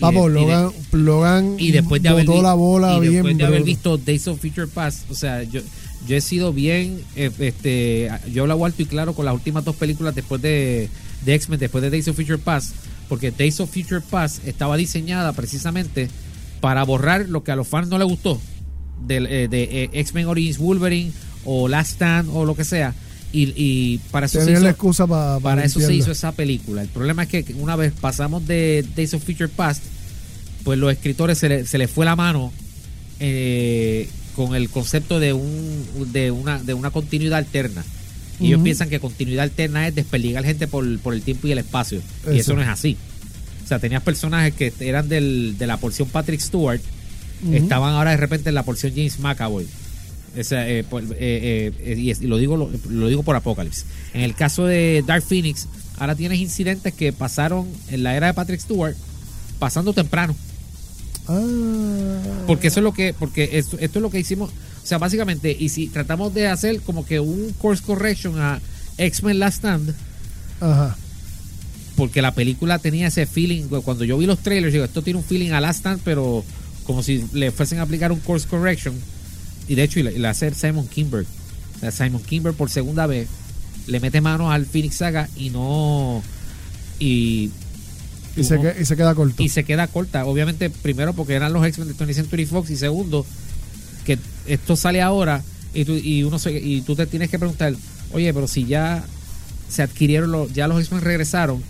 Vamos, 0.00 0.32
de- 0.32 0.40
y 0.40 0.44
de- 0.44 0.50
Logan, 0.52 0.72
Logan 0.92 1.54
y 1.58 1.70
después 1.72 2.02
de 2.02 2.08
haber 2.08 2.26
la 2.28 2.54
bola 2.54 2.96
y 2.96 3.00
bien. 3.00 3.12
después 3.14 3.38
de 3.38 3.44
haber 3.46 3.62
visto 3.62 3.96
Days 3.98 4.28
of 4.28 4.40
Future 4.40 4.66
Past 4.66 5.10
o 5.10 5.14
sea 5.14 5.42
yo 5.42 5.60
yo 6.06 6.16
he 6.16 6.20
sido 6.20 6.52
bien 6.52 7.00
eh, 7.16 7.30
este 7.38 8.10
yo 8.32 8.42
hablo 8.42 8.64
alto 8.64 8.82
y 8.82 8.86
claro 8.86 9.14
con 9.14 9.24
las 9.24 9.34
últimas 9.34 9.64
dos 9.64 9.74
películas 9.76 10.14
después 10.14 10.40
de, 10.42 10.88
de 11.24 11.34
X-Men 11.34 11.58
después 11.58 11.82
de 11.82 11.90
Days 11.90 12.08
of 12.08 12.16
Future 12.16 12.38
Past 12.38 12.74
porque 13.08 13.30
Days 13.30 13.58
of 13.60 13.70
Future 13.72 14.00
Past 14.02 14.46
estaba 14.46 14.76
diseñada 14.76 15.32
precisamente 15.32 16.08
para 16.60 16.84
borrar 16.84 17.28
lo 17.28 17.42
que 17.44 17.52
a 17.52 17.56
los 17.56 17.66
fans 17.68 17.88
no 17.88 17.98
les 17.98 18.06
gustó 18.08 18.40
eh, 19.08 19.48
de 19.50 19.62
eh, 19.62 19.90
X-Men 19.92 20.26
Origins 20.26 20.58
Wolverine 20.58 21.12
o 21.44 21.68
Last 21.68 21.92
Stand 21.92 22.28
o 22.34 22.44
lo 22.44 22.54
que 22.54 22.64
sea 22.64 22.94
y, 23.32 23.52
y 23.56 23.98
para 24.10 24.26
eso 24.26 24.38
se 24.44 24.52
hizo- 24.52 24.60
la 24.62 24.70
excusa 24.70 25.06
para 25.06 25.38
para 25.40 25.64
eso 25.64 25.80
se 25.80 25.94
hizo 25.94 26.12
esa 26.12 26.32
película. 26.32 26.82
El 26.82 26.88
problema 26.88 27.24
es 27.24 27.28
que 27.28 27.44
una 27.58 27.76
vez 27.76 27.92
pasamos 28.00 28.46
de 28.46 28.84
Days 28.96 29.14
of 29.14 29.22
Future 29.24 29.48
Past, 29.48 29.82
pues 30.64 30.78
los 30.78 30.92
escritores 30.92 31.38
se 31.38 31.48
le, 31.48 31.66
se 31.66 31.78
les 31.78 31.90
fue 31.90 32.04
la 32.04 32.16
mano 32.16 32.52
eh, 33.20 34.08
con 34.34 34.54
el 34.54 34.68
concepto 34.68 35.18
de 35.20 35.32
un 35.32 35.84
de 36.12 36.30
una 36.30 36.58
de 36.62 36.74
una 36.74 36.90
continuidad 36.90 37.38
alterna. 37.38 37.84
Y 38.38 38.48
ellos 38.48 38.60
piensan 38.62 38.90
que 38.90 39.00
continuidad 39.00 39.44
alterna 39.44 39.88
es 39.88 39.94
desperdigar 39.94 40.44
gente 40.44 40.66
por, 40.66 40.98
por 40.98 41.14
el 41.14 41.22
tiempo 41.22 41.46
y 41.48 41.52
el 41.52 41.58
espacio. 41.58 42.02
Y 42.30 42.38
Eso. 42.40 42.54
no 42.54 42.60
es 42.60 42.68
así. 42.68 42.94
O 43.64 43.66
sea, 43.66 43.78
tenías 43.78 44.02
personajes 44.02 44.52
que 44.52 44.72
eran 44.80 45.08
del, 45.08 45.56
de 45.56 45.66
la 45.66 45.78
porción 45.78 46.06
Patrick 46.10 46.40
Stewart, 46.40 46.80
estaban 47.50 47.94
ahora 47.94 48.10
de 48.10 48.18
repente 48.18 48.50
en 48.50 48.54
la 48.54 48.62
porción 48.62 48.92
James 48.94 49.18
McAvoy. 49.20 49.66
Eh, 50.36 50.84
eh, 51.18 51.72
eh, 51.80 51.96
y 52.20 52.26
lo 52.26 52.36
digo 52.36 52.56
lo, 52.56 52.70
lo 52.90 53.08
digo 53.08 53.22
por 53.22 53.36
Apocalypse. 53.36 53.84
En 54.12 54.20
el 54.22 54.34
caso 54.34 54.66
de 54.66 55.02
Dark 55.06 55.22
Phoenix, 55.22 55.66
ahora 55.98 56.14
tienes 56.14 56.38
incidentes 56.40 56.92
que 56.92 57.12
pasaron 57.12 57.66
en 57.88 58.02
la 58.02 58.16
era 58.16 58.26
de 58.28 58.34
Patrick 58.34 58.60
Stewart, 58.60 58.94
pasando 59.58 59.92
temprano. 59.92 60.36
Ah, 61.28 62.44
Porque 62.46 62.68
eso 62.68 62.80
es 62.80 62.84
lo 62.84 62.92
que, 62.92 63.14
porque 63.14 63.50
esto, 63.54 63.78
esto 63.80 63.98
es 63.98 64.02
lo 64.02 64.10
que 64.10 64.20
hicimos. 64.20 64.50
O 64.50 64.86
sea, 64.86 64.98
básicamente, 64.98 65.56
y 65.58 65.68
si 65.70 65.88
tratamos 65.88 66.32
de 66.34 66.46
hacer 66.46 66.80
como 66.82 67.04
que 67.04 67.18
un 67.18 67.52
course 67.58 67.82
correction 67.82 68.38
a 68.38 68.60
X-Men 68.98 69.38
Last 69.40 69.56
Stand, 69.58 69.94
Ajá. 70.60 70.96
porque 71.96 72.22
la 72.22 72.32
película 72.34 72.78
tenía 72.78 73.08
ese 73.08 73.26
feeling. 73.26 73.64
Cuando 73.64 74.04
yo 74.04 74.16
vi 74.18 74.26
los 74.26 74.38
trailers, 74.38 74.72
digo, 74.72 74.84
esto 74.84 75.02
tiene 75.02 75.18
un 75.18 75.24
feeling 75.24 75.50
a 75.50 75.60
Last 75.60 75.80
Stand, 75.80 76.02
pero 76.04 76.44
como 76.84 77.02
si 77.02 77.24
le 77.32 77.50
fuesen 77.50 77.80
a 77.80 77.82
aplicar 77.82 78.12
un 78.12 78.20
course 78.20 78.46
correction. 78.46 78.94
Y 79.68 79.74
de 79.74 79.82
hecho, 79.82 80.00
y 80.00 80.02
la, 80.04 80.12
y 80.12 80.18
la 80.18 80.30
hacer 80.30 80.54
Simon 80.54 80.86
Kimber. 80.88 81.24
O 81.76 81.78
sea, 81.80 81.90
Simon 81.90 82.22
Kimber 82.22 82.52
por 82.54 82.70
segunda 82.70 83.06
vez 83.06 83.28
le 83.86 84.00
mete 84.00 84.20
manos 84.20 84.52
al 84.52 84.66
Phoenix 84.66 84.96
Saga 84.96 85.28
y 85.36 85.50
no. 85.50 86.22
Y. 86.98 87.50
Y 88.36 88.44
se, 88.44 88.54
uno- 88.58 88.72
que- 88.74 88.82
y 88.82 88.84
se 88.84 88.96
queda 88.96 89.14
corto. 89.14 89.42
y 89.42 89.48
se 89.48 89.64
queda 89.64 89.86
corta. 89.86 90.24
Obviamente, 90.26 90.68
primero 90.70 91.14
porque 91.14 91.32
eran 91.34 91.52
los 91.52 91.64
X-Men 91.66 91.88
de 91.88 91.94
20th 91.94 92.14
Century 92.14 92.44
Fox 92.46 92.70
y 92.70 92.76
segundo, 92.76 93.24
que 94.04 94.18
esto 94.46 94.76
sale 94.76 95.00
ahora 95.00 95.42
y 95.74 95.84
tú, 95.84 95.94
y 95.94 96.22
uno 96.22 96.38
se- 96.38 96.52
y 96.58 96.82
tú 96.82 96.94
te 96.94 97.06
tienes 97.06 97.30
que 97.30 97.38
preguntar, 97.38 97.74
oye, 98.12 98.32
pero 98.34 98.46
si 98.46 98.66
ya 98.66 99.04
se 99.68 99.82
adquirieron, 99.82 100.30
los, 100.32 100.52
ya 100.52 100.68
los 100.68 100.78
X-Men 100.80 101.00
regresaron, 101.02 101.62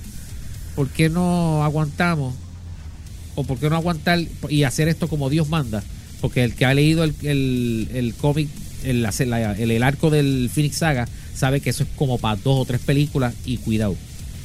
¿por 0.75 0.89
qué 0.89 1.09
no 1.09 1.63
aguantamos? 1.65 2.35
¿O 3.37 3.45
por 3.45 3.59
qué 3.59 3.69
no 3.71 3.77
aguantar 3.77 4.19
y 4.49 4.65
hacer 4.65 4.89
esto 4.89 5.09
como 5.09 5.31
Dios 5.31 5.49
manda? 5.49 5.85
Porque 6.21 6.45
el 6.45 6.55
que 6.55 6.65
ha 6.65 6.75
leído 6.75 7.05
el, 7.05 7.15
el, 7.23 7.89
el 7.93 8.15
cómic, 8.15 8.49
el, 8.85 9.05
el, 9.05 9.83
arco 9.83 10.11
del 10.11 10.51
Phoenix 10.53 10.77
Saga, 10.77 11.09
sabe 11.35 11.61
que 11.61 11.71
eso 11.71 11.83
es 11.83 11.89
como 11.97 12.19
para 12.19 12.37
dos 12.37 12.61
o 12.61 12.65
tres 12.65 12.81
películas 12.81 13.35
y 13.45 13.59
cuidado. 13.59 13.97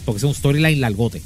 Porque 0.05 0.17
es 0.17 0.23
un 0.23 0.33
storyline 0.33 0.81
largote 0.81 1.21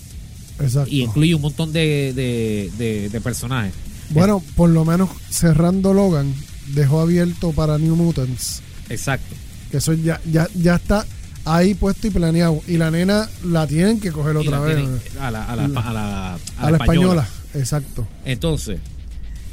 Exacto. 0.59 0.89
y 0.91 1.01
incluye 1.01 1.33
un 1.35 1.41
montón 1.41 1.71
de, 1.73 2.13
de, 2.13 2.71
de- 2.77 3.09
de 3.09 3.21
personajes. 3.21 3.73
Bueno, 4.11 4.43
por 4.55 4.69
lo 4.69 4.85
menos 4.85 5.09
cerrando 5.29 5.93
Logan, 5.93 6.33
dejó 6.73 6.99
abierto 7.01 7.51
para 7.51 7.77
New 7.77 7.95
Mutants. 7.95 8.61
Exacto. 8.89 9.35
Que 9.71 9.77
eso 9.77 9.93
ya, 9.93 10.21
ya, 10.31 10.47
ya 10.53 10.75
está 10.75 11.05
ahí 11.43 11.73
puesto 11.73 12.05
y 12.07 12.11
planeado. 12.11 12.61
Y 12.67 12.77
la 12.77 12.91
nena 12.91 13.27
la 13.43 13.65
tienen 13.65 13.99
que 13.99 14.11
coger 14.11 14.37
otra 14.37 14.59
vez. 14.59 14.75
tienen 14.77 14.99
a 15.19 15.31
la, 15.31 15.45
a 15.45 15.55
la, 15.55 15.63
a 15.65 15.67
la, 15.93 16.33
a 16.33 16.37
a 16.59 16.71
la 16.71 16.77
española. 16.77 17.27
Exacto. 17.55 18.07
Entonces, 18.25 18.79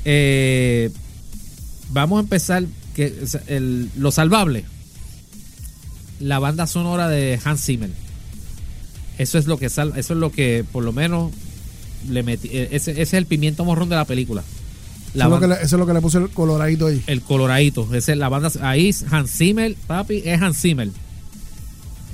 eh, 0.05 0.91
vamos 1.91 2.19
a 2.19 2.21
empezar 2.23 2.65
que 2.95 3.15
el- 3.47 3.91
lo 3.97 4.11
salvable. 4.13 4.65
La 6.21 6.39
banda 6.39 6.67
sonora 6.67 7.09
de 7.09 7.39
Hans 7.45 7.65
Zimmer. 7.65 7.91
Eso 9.19 9.39
es 9.39 9.47
lo 9.47 9.59
que 9.59 9.69
sal, 9.69 9.93
eso 9.97 10.15
es 10.15 10.19
lo 10.21 10.31
que 10.33 10.65
por 10.71 10.85
lo 10.85 10.93
menos 10.93 11.33
le 12.09 12.23
metí. 12.23 12.49
eh, 12.53 12.69
Ese, 12.73 12.93
ese 12.93 13.03
es 13.03 13.13
el 13.15 13.27
pimiento 13.27 13.65
morrón 13.65 13.89
de 13.89 13.97
la 13.97 14.05
película. 14.05 14.43
La 15.15 15.27
Eso 15.27 15.35
es, 15.35 15.41
lo 15.41 15.41
que 15.41 15.55
le, 15.55 15.55
eso 15.63 15.77
es 15.77 15.81
lo 15.81 15.87
que 15.87 15.93
le 15.93 16.01
puse 16.01 16.19
el 16.19 16.31
coloradito 16.31 16.87
ahí. 16.87 17.03
el 17.07 17.21
coloradito. 17.21 17.87
Esa 17.95 18.13
es 18.13 18.19
la 18.19 18.29
banda. 18.29 18.51
Ahí 18.63 18.95
Hans 19.11 19.31
Zimmer, 19.31 19.77
papi, 19.87 20.23
es 20.25 20.41
Hans 20.41 20.61
Zimmer. 20.61 20.89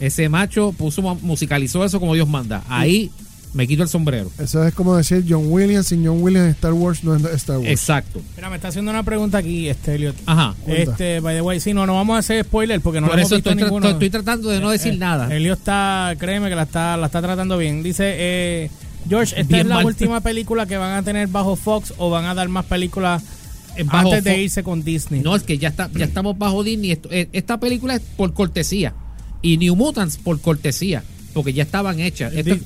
Ese 0.00 0.28
macho 0.28 0.72
puso 0.72 1.02
musicalizó 1.02 1.84
eso 1.84 2.00
como 2.00 2.14
Dios 2.14 2.28
manda. 2.28 2.64
Ahí 2.68 3.10
Me 3.54 3.66
quito 3.66 3.82
el 3.82 3.88
sombrero. 3.88 4.30
Eso 4.38 4.62
es 4.64 4.74
como 4.74 4.94
decir 4.94 5.24
John 5.28 5.44
Williams 5.50 5.86
sin 5.86 6.04
John 6.06 6.22
Williams 6.22 6.46
en 6.46 6.50
Star 6.52 6.72
Wars 6.74 7.02
no 7.02 7.16
es 7.16 7.24
Star 7.24 7.56
Wars. 7.58 7.68
Exacto. 7.70 8.20
Mira, 8.36 8.50
me 8.50 8.56
está 8.56 8.68
haciendo 8.68 8.90
una 8.90 9.02
pregunta 9.02 9.38
aquí, 9.38 9.68
este 9.68 9.94
Elliot. 9.94 10.14
Ajá. 10.26 10.54
Cuenta. 10.64 10.90
Este, 10.92 11.20
by 11.20 11.34
the 11.36 11.40
way, 11.42 11.58
sí, 11.58 11.72
no, 11.72 11.86
no 11.86 11.94
vamos 11.94 12.16
a 12.16 12.18
hacer 12.18 12.44
spoiler 12.44 12.80
porque 12.80 13.00
no 13.00 13.06
Por 13.06 13.16
lo 13.16 13.20
hemos 13.22 13.30
visto 13.32 13.48
estoy, 13.50 13.62
tra- 13.62 13.64
ninguno. 13.66 13.88
estoy 13.88 14.10
tratando 14.10 14.50
de 14.50 14.60
no 14.60 14.70
decir 14.70 14.92
Eh, 14.92 14.96
nada. 14.98 15.34
Elliot 15.34 15.58
está, 15.58 16.14
créeme 16.18 16.48
que 16.50 16.54
la 16.56 16.64
está, 16.64 16.96
la 16.98 17.06
está 17.06 17.22
tratando 17.22 17.56
bien. 17.56 17.82
Dice, 17.82 18.04
eh, 18.18 18.70
George, 19.08 19.40
¿esta 19.40 19.48
Bien 19.54 19.60
es 19.62 19.66
la 19.66 19.74
mal. 19.76 19.86
última 19.86 20.20
película 20.22 20.66
que 20.66 20.76
van 20.76 20.92
a 20.92 21.02
tener 21.02 21.26
bajo 21.28 21.56
Fox 21.56 21.94
o 21.96 22.10
van 22.10 22.26
a 22.26 22.34
dar 22.34 22.48
más 22.48 22.66
películas 22.66 23.22
Eh, 23.76 23.84
bajo 23.84 24.08
antes 24.12 24.24
de 24.24 24.42
irse 24.42 24.62
con 24.62 24.84
Disney? 24.84 25.22
No, 25.22 25.34
es 25.34 25.42
que 25.42 25.56
ya 25.56 25.68
está, 25.68 25.88
ya 25.94 26.04
estamos 26.04 26.36
bajo 26.36 26.62
Disney. 26.62 26.90
Esto- 26.92 27.08
eh, 27.10 27.28
esta 27.32 27.58
película 27.58 27.94
es 27.94 28.02
por 28.16 28.34
cortesía. 28.34 28.92
Y 29.40 29.56
New 29.56 29.74
Mutants 29.74 30.18
por 30.18 30.38
cortesía. 30.40 31.02
Porque 31.38 31.52
ya 31.52 31.62
estaban 31.62 32.00
hechas. 32.00 32.32
Esto, 32.34 32.56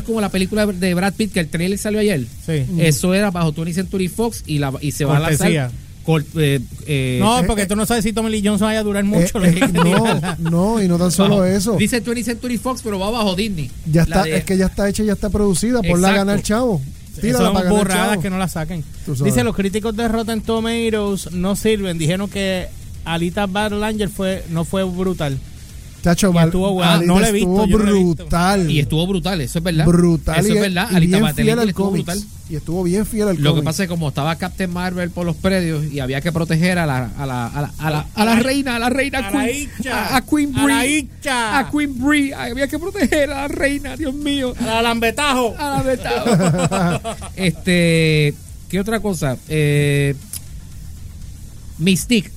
es 0.00 0.02
como 0.04 0.20
la 0.20 0.30
película 0.30 0.66
de 0.66 0.94
Brad 0.94 1.14
Pitt 1.14 1.32
que 1.32 1.38
el 1.40 1.46
trailer 1.48 1.78
salió 1.78 2.00
ayer. 2.00 2.26
Sí. 2.44 2.64
Eso 2.78 3.14
era 3.14 3.30
bajo 3.30 3.52
20th 3.54 3.72
Century 3.74 4.08
Fox 4.08 4.42
y, 4.46 4.58
la, 4.58 4.72
y 4.80 4.90
se 4.90 5.04
va 5.04 5.18
a 5.18 5.20
lanzar. 5.20 5.48
eh, 5.52 6.60
eh, 6.86 7.18
No, 7.20 7.40
eh, 7.40 7.44
porque 7.46 7.62
eh, 7.62 7.66
tú 7.66 7.76
no 7.76 7.86
sabes 7.86 8.02
si 8.02 8.12
Tommy 8.12 8.30
Lee 8.30 8.42
Johnson 8.44 8.66
vaya 8.66 8.80
a 8.80 8.82
durar 8.82 9.04
mucho. 9.04 9.44
eh, 9.44 9.60
no, 9.72 10.20
no, 10.38 10.82
y 10.82 10.88
no 10.88 10.98
tan 10.98 11.12
solo 11.12 11.36
bajo- 11.38 11.44
eso. 11.46 11.76
Dice 11.76 12.02
20th 12.02 12.24
Century 12.24 12.58
Fox, 12.58 12.80
pero 12.82 12.98
va 12.98 13.10
bajo 13.10 13.36
Disney. 13.36 13.70
Ya 13.90 14.02
está, 14.02 14.24
de- 14.24 14.36
es 14.38 14.44
que 14.44 14.56
ya 14.56 14.66
está 14.66 14.88
hecha, 14.88 15.04
ya 15.04 15.12
está 15.12 15.30
producida. 15.30 15.82
Por 15.82 16.00
la 16.00 16.12
ganar 16.12 16.42
chavo. 16.42 16.82
Tírala 17.20 17.38
Son 17.46 17.52
para 17.54 17.64
ganar 17.66 17.78
borradas 17.78 18.08
chavo. 18.10 18.22
que 18.22 18.30
no 18.30 18.38
la 18.38 18.48
saquen. 18.48 18.84
Dice, 19.24 19.44
los 19.44 19.54
críticos 19.56 19.96
de 19.96 20.08
Rotten 20.08 20.40
Tomatoes 20.42 21.30
no 21.32 21.54
sirven. 21.56 21.96
Dijeron 21.96 22.28
que 22.28 22.66
Alita 23.04 23.46
Battle 23.46 23.84
Angel 23.86 24.08
fue, 24.10 24.42
no 24.50 24.64
fue 24.64 24.82
brutal. 24.84 25.38
Chacho, 26.06 26.32
Y 26.32 26.38
estuvo 26.38 26.72
buena. 26.72 27.00
No 27.00 27.18
la 27.18 27.30
he 27.30 27.32
visto, 27.32 27.64
estuvo 27.64 27.78
no 27.78 27.84
la 27.84 27.92
visto. 27.92 28.14
brutal. 28.24 28.70
Y 28.70 28.78
estuvo 28.78 29.06
brutal, 29.08 29.40
eso 29.40 29.58
es 29.58 29.64
verdad. 29.64 29.86
brutal. 29.86 30.38
Eso 30.38 30.48
y, 30.54 30.56
es 30.56 30.60
verdad. 30.60 30.88
y 30.92 30.94
Alita 30.94 31.32
bien 31.32 31.58
al 31.58 31.68
estuvo 31.68 31.90
brutal. 31.90 32.22
Y 32.48 32.54
estuvo 32.54 32.84
bien 32.84 33.04
fiel 33.06 33.26
al 33.26 33.42
Lo 33.42 33.56
que 33.56 33.62
pasa 33.62 33.82
es 33.82 33.88
que 33.88 33.90
como 33.90 34.08
estaba 34.10 34.36
Captain 34.36 34.72
Marvel 34.72 35.10
por 35.10 35.26
los 35.26 35.34
predios 35.34 35.84
y 35.86 35.98
había 35.98 36.20
que 36.20 36.30
proteger 36.30 36.78
a 36.78 36.86
la, 36.86 37.10
a 37.18 37.26
la, 37.26 37.46
a 37.48 37.60
la, 37.60 37.72
a 37.76 37.90
la, 37.90 38.06
a 38.14 38.24
la 38.24 38.36
reina, 38.36 38.76
a 38.76 38.78
la 38.78 38.88
reina 38.88 39.18
A 39.18 39.22
la 39.22 39.30
Queen, 39.32 39.68
Icha. 39.80 40.16
a, 40.16 40.20
Queen 40.24 40.52
la 40.52 40.62
Bree, 40.62 41.08
a 41.28 41.68
Queen 41.72 41.98
Bree, 41.98 42.32
había 42.32 42.68
que 42.68 42.78
proteger 42.78 43.32
a 43.32 43.42
la 43.42 43.48
reina, 43.48 43.96
Dios 43.96 44.14
mío, 44.14 44.54
¡A 44.60 44.80
lambetajo! 44.82 45.56
a 45.58 45.82
la 45.82 47.18
este, 47.36 48.32
¿qué 48.68 48.78
otra 48.78 49.00
cosa? 49.00 49.36
Eh, 49.48 50.14
Mystique, 51.78 52.30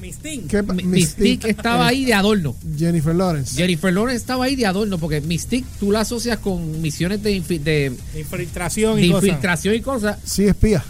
Mistín. 0.00 0.46
¿Qué 0.48 0.62
pa- 0.62 0.72
Mi- 0.74 0.84
Mystique, 0.84 1.24
Mystique 1.24 1.50
estaba 1.50 1.88
ahí 1.88 2.04
de 2.04 2.14
adorno. 2.14 2.54
Jennifer 2.78 3.14
Lawrence. 3.14 3.56
Jennifer 3.56 3.92
Lawrence 3.92 4.18
estaba 4.20 4.44
ahí 4.44 4.54
de 4.56 4.66
adorno 4.66 4.98
porque 4.98 5.20
Mystique 5.20 5.66
tú 5.80 5.90
la 5.90 6.00
asocias 6.00 6.38
con 6.38 6.80
misiones 6.80 7.22
de, 7.22 7.36
infi- 7.36 7.60
de, 7.60 7.92
Infiltración 8.16 8.96
de 8.96 9.06
y 9.06 9.10
cosas. 9.10 9.24
infiltración 9.28 9.74
y 9.74 9.80
cosas 9.80 10.18
sí, 10.24 10.44
espía. 10.44 10.84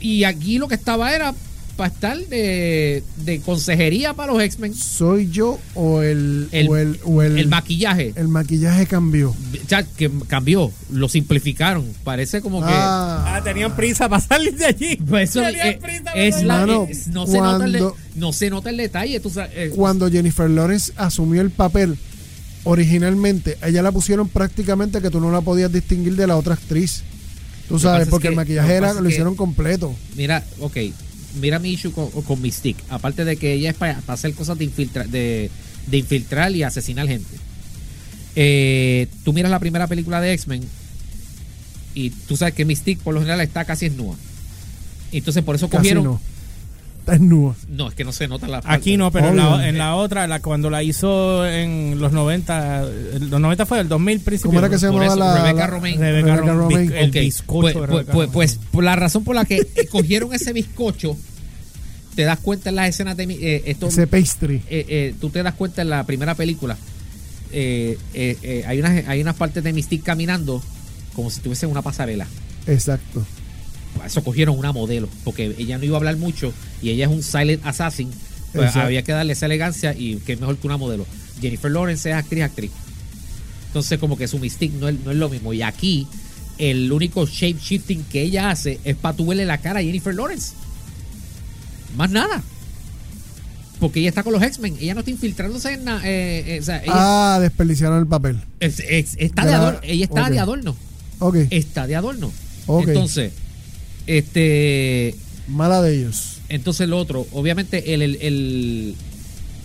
Y 0.00 0.24
aquí 0.24 0.58
lo 0.58 0.68
que 0.68 0.74
estaba 0.74 1.14
era 1.14 1.34
para 1.76 1.92
estar 1.92 2.16
de, 2.16 3.02
de 3.16 3.40
consejería 3.40 4.14
para 4.14 4.32
los 4.32 4.42
X-Men. 4.42 4.74
¿Soy 4.74 5.28
yo 5.30 5.58
o 5.74 6.02
el, 6.02 6.48
El- 6.52 6.68
o 6.68 6.76
el, 6.76 7.00
o 7.04 7.22
el, 7.22 7.38
El 7.38 7.48
maquillaje, 7.48 8.12
el 8.16 8.28
maquillaje 8.28 8.86
cambió? 8.86 9.34
ya 9.68 9.82
que 9.82 10.10
cambió, 10.28 10.70
lo 10.90 11.08
simplificaron. 11.08 11.84
Parece 12.04 12.40
como 12.40 12.60
Ah, 12.64 13.34
Ah, 13.36 13.42
tenían 13.42 13.74
prisa 13.76 14.08
para 14.08 14.22
salir 14.22 14.56
de 14.56 14.66
allí. 14.66 14.96
que. 14.96 15.02
Pues 15.04 15.30
eso 15.30 15.40
Tenían 15.42 15.66
eh, 15.68 15.78
prisa 15.82 16.04
para 16.04 16.16
es 16.22 16.34
salir. 16.34 16.46
la, 16.48 16.56
Mano, 16.60 16.86
es- 16.88 17.06
no, 17.08 17.26
se 17.26 17.38
nota 17.38 17.64
el, 17.64 17.72
de- 17.72 17.78
cuando- 17.80 17.96
no 18.16 18.32
se 18.32 18.50
nota 18.50 18.70
el 18.70 18.76
detalle. 18.76 19.20
Tú 19.20 19.30
sabes, 19.30 19.50
eh, 19.54 19.70
cuando 19.74 20.10
Jennifer 20.10 20.48
Lawrence 20.48 20.92
asumió 20.96 21.40
el 21.40 21.50
papel 21.50 21.96
originalmente, 22.64 23.58
a 23.60 23.68
ella 23.68 23.82
la 23.82 23.92
pusieron 23.92 24.28
prácticamente 24.28 25.00
que 25.02 25.10
tú 25.10 25.20
no 25.20 25.30
la 25.30 25.40
podías 25.40 25.72
distinguir 25.72 26.16
de 26.16 26.26
la 26.26 26.36
otra 26.36 26.54
actriz. 26.54 27.02
Tú 27.68 27.74
que 27.76 27.80
sabes, 27.82 28.08
porque 28.08 28.24
que- 28.24 28.28
el 28.28 28.36
maquillaje 28.36 28.68
lo 28.68 28.72
que 28.72 28.76
era, 28.76 28.92
lo 28.94 29.02
que- 29.02 29.08
hicieron 29.08 29.34
completo. 29.36 29.94
mira, 30.16 30.42
ok. 30.60 30.76
Mira 31.40 31.58
mi 31.58 31.70
issue 31.72 31.90
con, 31.92 32.10
con 32.10 32.40
Mystique. 32.40 32.82
Aparte 32.88 33.24
de 33.24 33.36
que 33.36 33.52
ella 33.54 33.70
es 33.70 33.76
para, 33.76 34.00
para 34.00 34.14
hacer 34.14 34.32
cosas 34.34 34.56
de, 34.58 34.64
infiltra- 34.66 35.06
de, 35.06 35.50
de 35.86 35.96
infiltrar 35.98 36.54
y 36.54 36.62
asesinar 36.62 37.06
gente. 37.08 37.36
Eh, 38.36 39.06
tú 39.24 39.32
miras 39.32 39.50
la 39.50 39.58
primera 39.60 39.86
película 39.86 40.20
de 40.20 40.32
X-Men 40.32 40.62
y 41.94 42.10
tú 42.10 42.36
sabes 42.36 42.54
que 42.54 42.64
Mystique 42.64 43.00
por 43.02 43.14
lo 43.14 43.20
general 43.20 43.40
está 43.40 43.64
casi 43.64 43.88
desnuda. 43.88 44.16
Entonces 45.12 45.42
por 45.44 45.54
eso 45.56 45.68
cogieron. 45.70 46.04
no. 46.04 46.20
Está 47.04 47.12
desnuda. 47.12 47.54
No, 47.68 47.88
es 47.88 47.94
que 47.94 48.02
no 48.02 48.12
se 48.12 48.28
nota 48.28 48.48
la 48.48 48.62
Aquí 48.64 48.96
no, 48.96 49.10
pero 49.10 49.28
en 49.28 49.36
la, 49.36 49.68
en 49.68 49.76
la 49.76 49.94
otra, 49.94 50.26
la, 50.26 50.40
cuando 50.40 50.70
la 50.70 50.82
hizo 50.82 51.46
en 51.46 52.00
los 52.00 52.12
90, 52.12 52.82
el- 53.14 53.28
los 53.28 53.40
90 53.40 53.66
fue 53.66 53.80
el 53.80 53.88
2000 53.88 54.20
principio. 54.20 54.48
¿Cómo 54.50 54.60
era 54.60 54.70
que 54.70 54.78
se 54.78 54.86
Por 54.90 55.02
llamaba 55.02 55.12
eso, 55.12 55.18
la, 55.18 55.42
Rebecca 55.42 55.58
la- 55.60 55.66
Romaine. 55.66 55.98
Rebecca 55.98 56.36
Rebecca 56.36 56.52
Rom- 56.54 56.56
Romaine? 56.58 56.90
Bic- 56.92 56.96
el 56.96 57.08
Ok, 57.10 57.14
bizcocho 57.16 57.60
pues, 57.60 57.74
de 57.74 57.86
pues, 57.88 58.06
pues- 58.06 58.30
pues, 58.32 58.60
por 58.72 58.84
la 58.84 58.96
razón 58.96 59.22
por 59.22 59.34
la 59.34 59.44
que 59.44 59.58
eh, 59.58 59.86
cogieron 59.90 60.32
ese 60.32 60.54
bizcocho, 60.54 61.14
te 62.14 62.22
das 62.22 62.38
cuenta 62.38 62.70
en 62.70 62.76
las 62.76 62.88
escenas 62.88 63.16
de 63.18 63.26
mi- 63.26 63.34
eh, 63.38 63.62
esto, 63.66 63.88
Ese 63.88 64.06
pastry. 64.06 64.62
eh, 64.70 64.86
eh, 64.88 65.14
tú 65.20 65.28
te 65.28 65.42
das 65.42 65.52
cuenta 65.54 65.82
en 65.82 65.90
la 65.90 66.04
primera 66.04 66.34
película, 66.34 66.76
eh, 67.52 67.98
eh, 68.14 68.38
eh, 68.42 68.64
hay 68.66 68.78
unas 68.80 69.06
hay 69.06 69.20
unas 69.20 69.34
partes 69.34 69.62
de 69.62 69.72
Mystique 69.74 70.04
caminando 70.04 70.62
como 71.14 71.28
si 71.28 71.36
estuviese 71.36 71.66
en 71.66 71.72
una 71.72 71.82
pasarela. 71.82 72.26
Exacto. 72.66 73.26
Eso 74.06 74.22
cogieron 74.24 74.58
una 74.58 74.72
modelo, 74.72 75.08
porque 75.24 75.54
ella 75.58 75.78
no 75.78 75.84
iba 75.84 75.96
a 75.96 75.98
hablar 75.98 76.16
mucho 76.16 76.52
y 76.82 76.90
ella 76.90 77.06
es 77.06 77.10
un 77.12 77.22
silent 77.22 77.64
assassin. 77.66 78.10
Pues 78.52 78.66
Exacto. 78.68 78.86
había 78.86 79.02
que 79.02 79.12
darle 79.12 79.32
esa 79.32 79.46
elegancia 79.46 79.94
y 79.96 80.16
que 80.16 80.34
es 80.34 80.40
mejor 80.40 80.56
que 80.58 80.66
una 80.66 80.76
modelo. 80.76 81.06
Jennifer 81.40 81.70
Lawrence 81.70 82.08
es 82.10 82.14
actriz, 82.16 82.42
actriz. 82.44 82.70
Entonces, 83.68 83.98
como 83.98 84.16
que 84.16 84.28
su 84.28 84.38
mystique 84.38 84.76
no 84.78 84.88
es, 84.88 84.94
no 85.04 85.10
es 85.10 85.16
lo 85.16 85.28
mismo. 85.28 85.52
Y 85.52 85.62
aquí, 85.62 86.06
el 86.58 86.92
único 86.92 87.26
shape 87.26 87.56
shifting 87.60 88.04
que 88.04 88.22
ella 88.22 88.50
hace 88.50 88.78
es 88.84 88.94
para 88.94 89.16
tu 89.16 89.32
la 89.32 89.58
cara 89.58 89.80
a 89.80 89.82
Jennifer 89.82 90.14
Lawrence. 90.14 90.52
Más 91.96 92.10
nada. 92.10 92.42
Porque 93.80 94.00
ella 94.00 94.08
está 94.08 94.22
con 94.22 94.32
los 94.32 94.42
X-Men. 94.42 94.76
Ella 94.80 94.94
no 94.94 95.00
está 95.00 95.10
infiltrándose 95.10 95.72
en 95.72 95.84
nada. 95.84 96.00
eh, 96.04 96.44
eh, 96.56 96.60
o 96.60 96.62
sea, 96.62 96.76
ella 96.82 96.92
Ah, 96.94 97.38
desperdiciaron 97.40 97.98
el 97.98 98.06
papel. 98.06 98.40
es- 98.60 98.78
es- 98.80 99.16
está 99.18 99.44
de 99.44 99.54
adorno. 99.54 99.80
Ella 99.82 100.04
está 100.04 100.30
de 100.30 100.38
adorno. 100.38 100.76
Ok, 101.18 101.36
Está 101.50 101.86
de 101.86 101.96
adorno. 101.96 102.32
Ok. 102.66 102.88
Entonces, 102.88 103.32
este. 104.06 105.14
mala 105.48 105.82
de 105.82 105.96
ellos. 105.98 106.38
Entonces 106.48 106.88
lo 106.88 106.98
otro, 106.98 107.26
obviamente 107.32 107.94
el, 107.94 108.02
el, 108.02 108.16
el- 108.20 108.94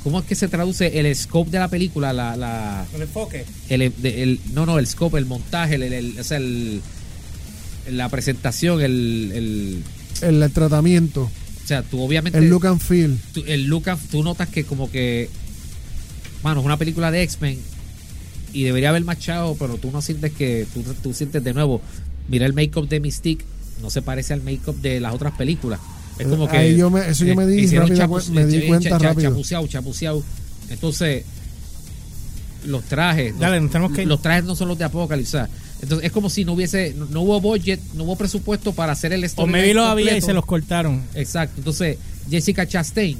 ¿cómo 0.03 0.19
es 0.19 0.25
que 0.25 0.35
se 0.35 0.47
traduce 0.47 0.99
el 0.99 1.13
scope 1.15 1.51
de 1.51 1.59
la 1.59 1.67
película? 1.67 2.13
La, 2.13 2.35
la 2.37 2.85
El 2.95 3.01
enfoque. 3.03 3.45
el, 3.69 3.93
de- 4.01 4.23
el- 4.23 4.39
no, 4.53 4.65
no, 4.65 4.79
el 4.79 4.87
scope, 4.87 5.17
el 5.17 5.25
montaje, 5.25 5.75
el, 5.75 5.83
el- 5.83 6.19
o 6.19 6.23
sea, 6.23 6.37
el- 6.37 6.81
la 7.91 8.07
presentación, 8.09 8.81
el, 8.81 9.31
el- 9.33 9.83
El, 10.21 10.41
el 10.43 10.51
tratamiento, 10.51 11.23
o 11.63 11.67
sea, 11.67 11.81
tú 11.83 12.01
obviamente 12.01 12.37
el 12.39 12.49
look 12.49 12.65
and 12.67 12.79
feel. 12.81 13.17
tú, 13.33 13.43
el 13.47 13.65
look 13.65 13.89
and- 13.89 14.09
tú 14.09 14.23
notas 14.23 14.47
que 14.49 14.63
como 14.63 14.89
que 14.91 15.29
mano, 16.43 16.61
es 16.61 16.65
una 16.65 16.77
película 16.77 17.11
de 17.11 17.21
X-Men 17.23 17.57
y 18.53 18.63
debería 18.63 18.89
haber 18.89 19.03
machado, 19.03 19.55
pero 19.59 19.75
tú 19.77 19.91
no 19.91 20.01
sientes 20.01 20.31
que 20.33 20.65
tú, 20.73 20.83
tú 21.03 21.13
sientes 21.13 21.43
de 21.43 21.53
nuevo, 21.53 21.81
mira 22.29 22.45
el 22.45 22.53
make-up 22.53 22.87
de 22.87 22.99
Mystique, 22.99 23.45
no 23.81 23.89
se 23.89 24.01
parece 24.01 24.33
al 24.33 24.41
make-up 24.41 24.79
de 24.81 24.99
las 24.99 25.13
otras 25.13 25.33
películas. 25.33 25.79
Es 26.17 26.27
como 26.27 26.47
que 26.49 26.57
Ahí 26.57 26.75
yo 26.77 26.89
me- 26.89 27.07
eso 27.07 27.23
yo 27.25 27.33
me 27.35 27.45
di 27.47 27.61
hicieron 27.61 27.87
rápido 27.89 28.07
chapu- 28.07 28.25
cu- 28.27 28.33
me 28.33 28.45
di 28.45 28.57
eh, 28.57 28.67
cuenta 28.67 28.89
cha- 28.89 28.97
cha- 28.99 29.07
rápido. 29.09 29.29
Chapuceado, 29.31 29.67
chapuceado. 29.67 30.23
Entonces, 30.69 31.23
los 32.65 32.83
trajes, 32.83 33.31
los- 33.31 33.39
Dale, 33.39 33.61
tenemos 33.69 33.93
que 33.93 34.05
los 34.05 34.21
trajes 34.21 34.43
no 34.43 34.55
son 34.55 34.67
los 34.67 34.77
de 34.77 34.83
Apocalipsis. 34.85 35.35
o 35.35 35.37
sea, 35.37 35.49
Entonces 35.81 36.07
es 36.07 36.11
como 36.11 36.29
si 36.29 36.43
no 36.43 36.53
hubiese, 36.53 36.93
no, 36.93 37.05
no 37.05 37.21
hubo 37.21 37.39
budget, 37.39 37.79
no 37.93 38.03
hubo 38.03 38.17
presupuesto 38.17 38.73
para 38.73 38.91
hacer 38.91 39.13
el 39.13 39.23
O 39.23 39.27
storyline 39.29 39.51
maybe 39.61 39.73
lo 39.73 39.85
había 39.85 40.17
y 40.17 40.21
se 40.21 40.33
los 40.33 40.45
cortaron. 40.45 41.03
Exacto. 41.15 41.53
Entonces, 41.59 41.97
Jessica 42.29 42.67
Chastain, 42.67 43.17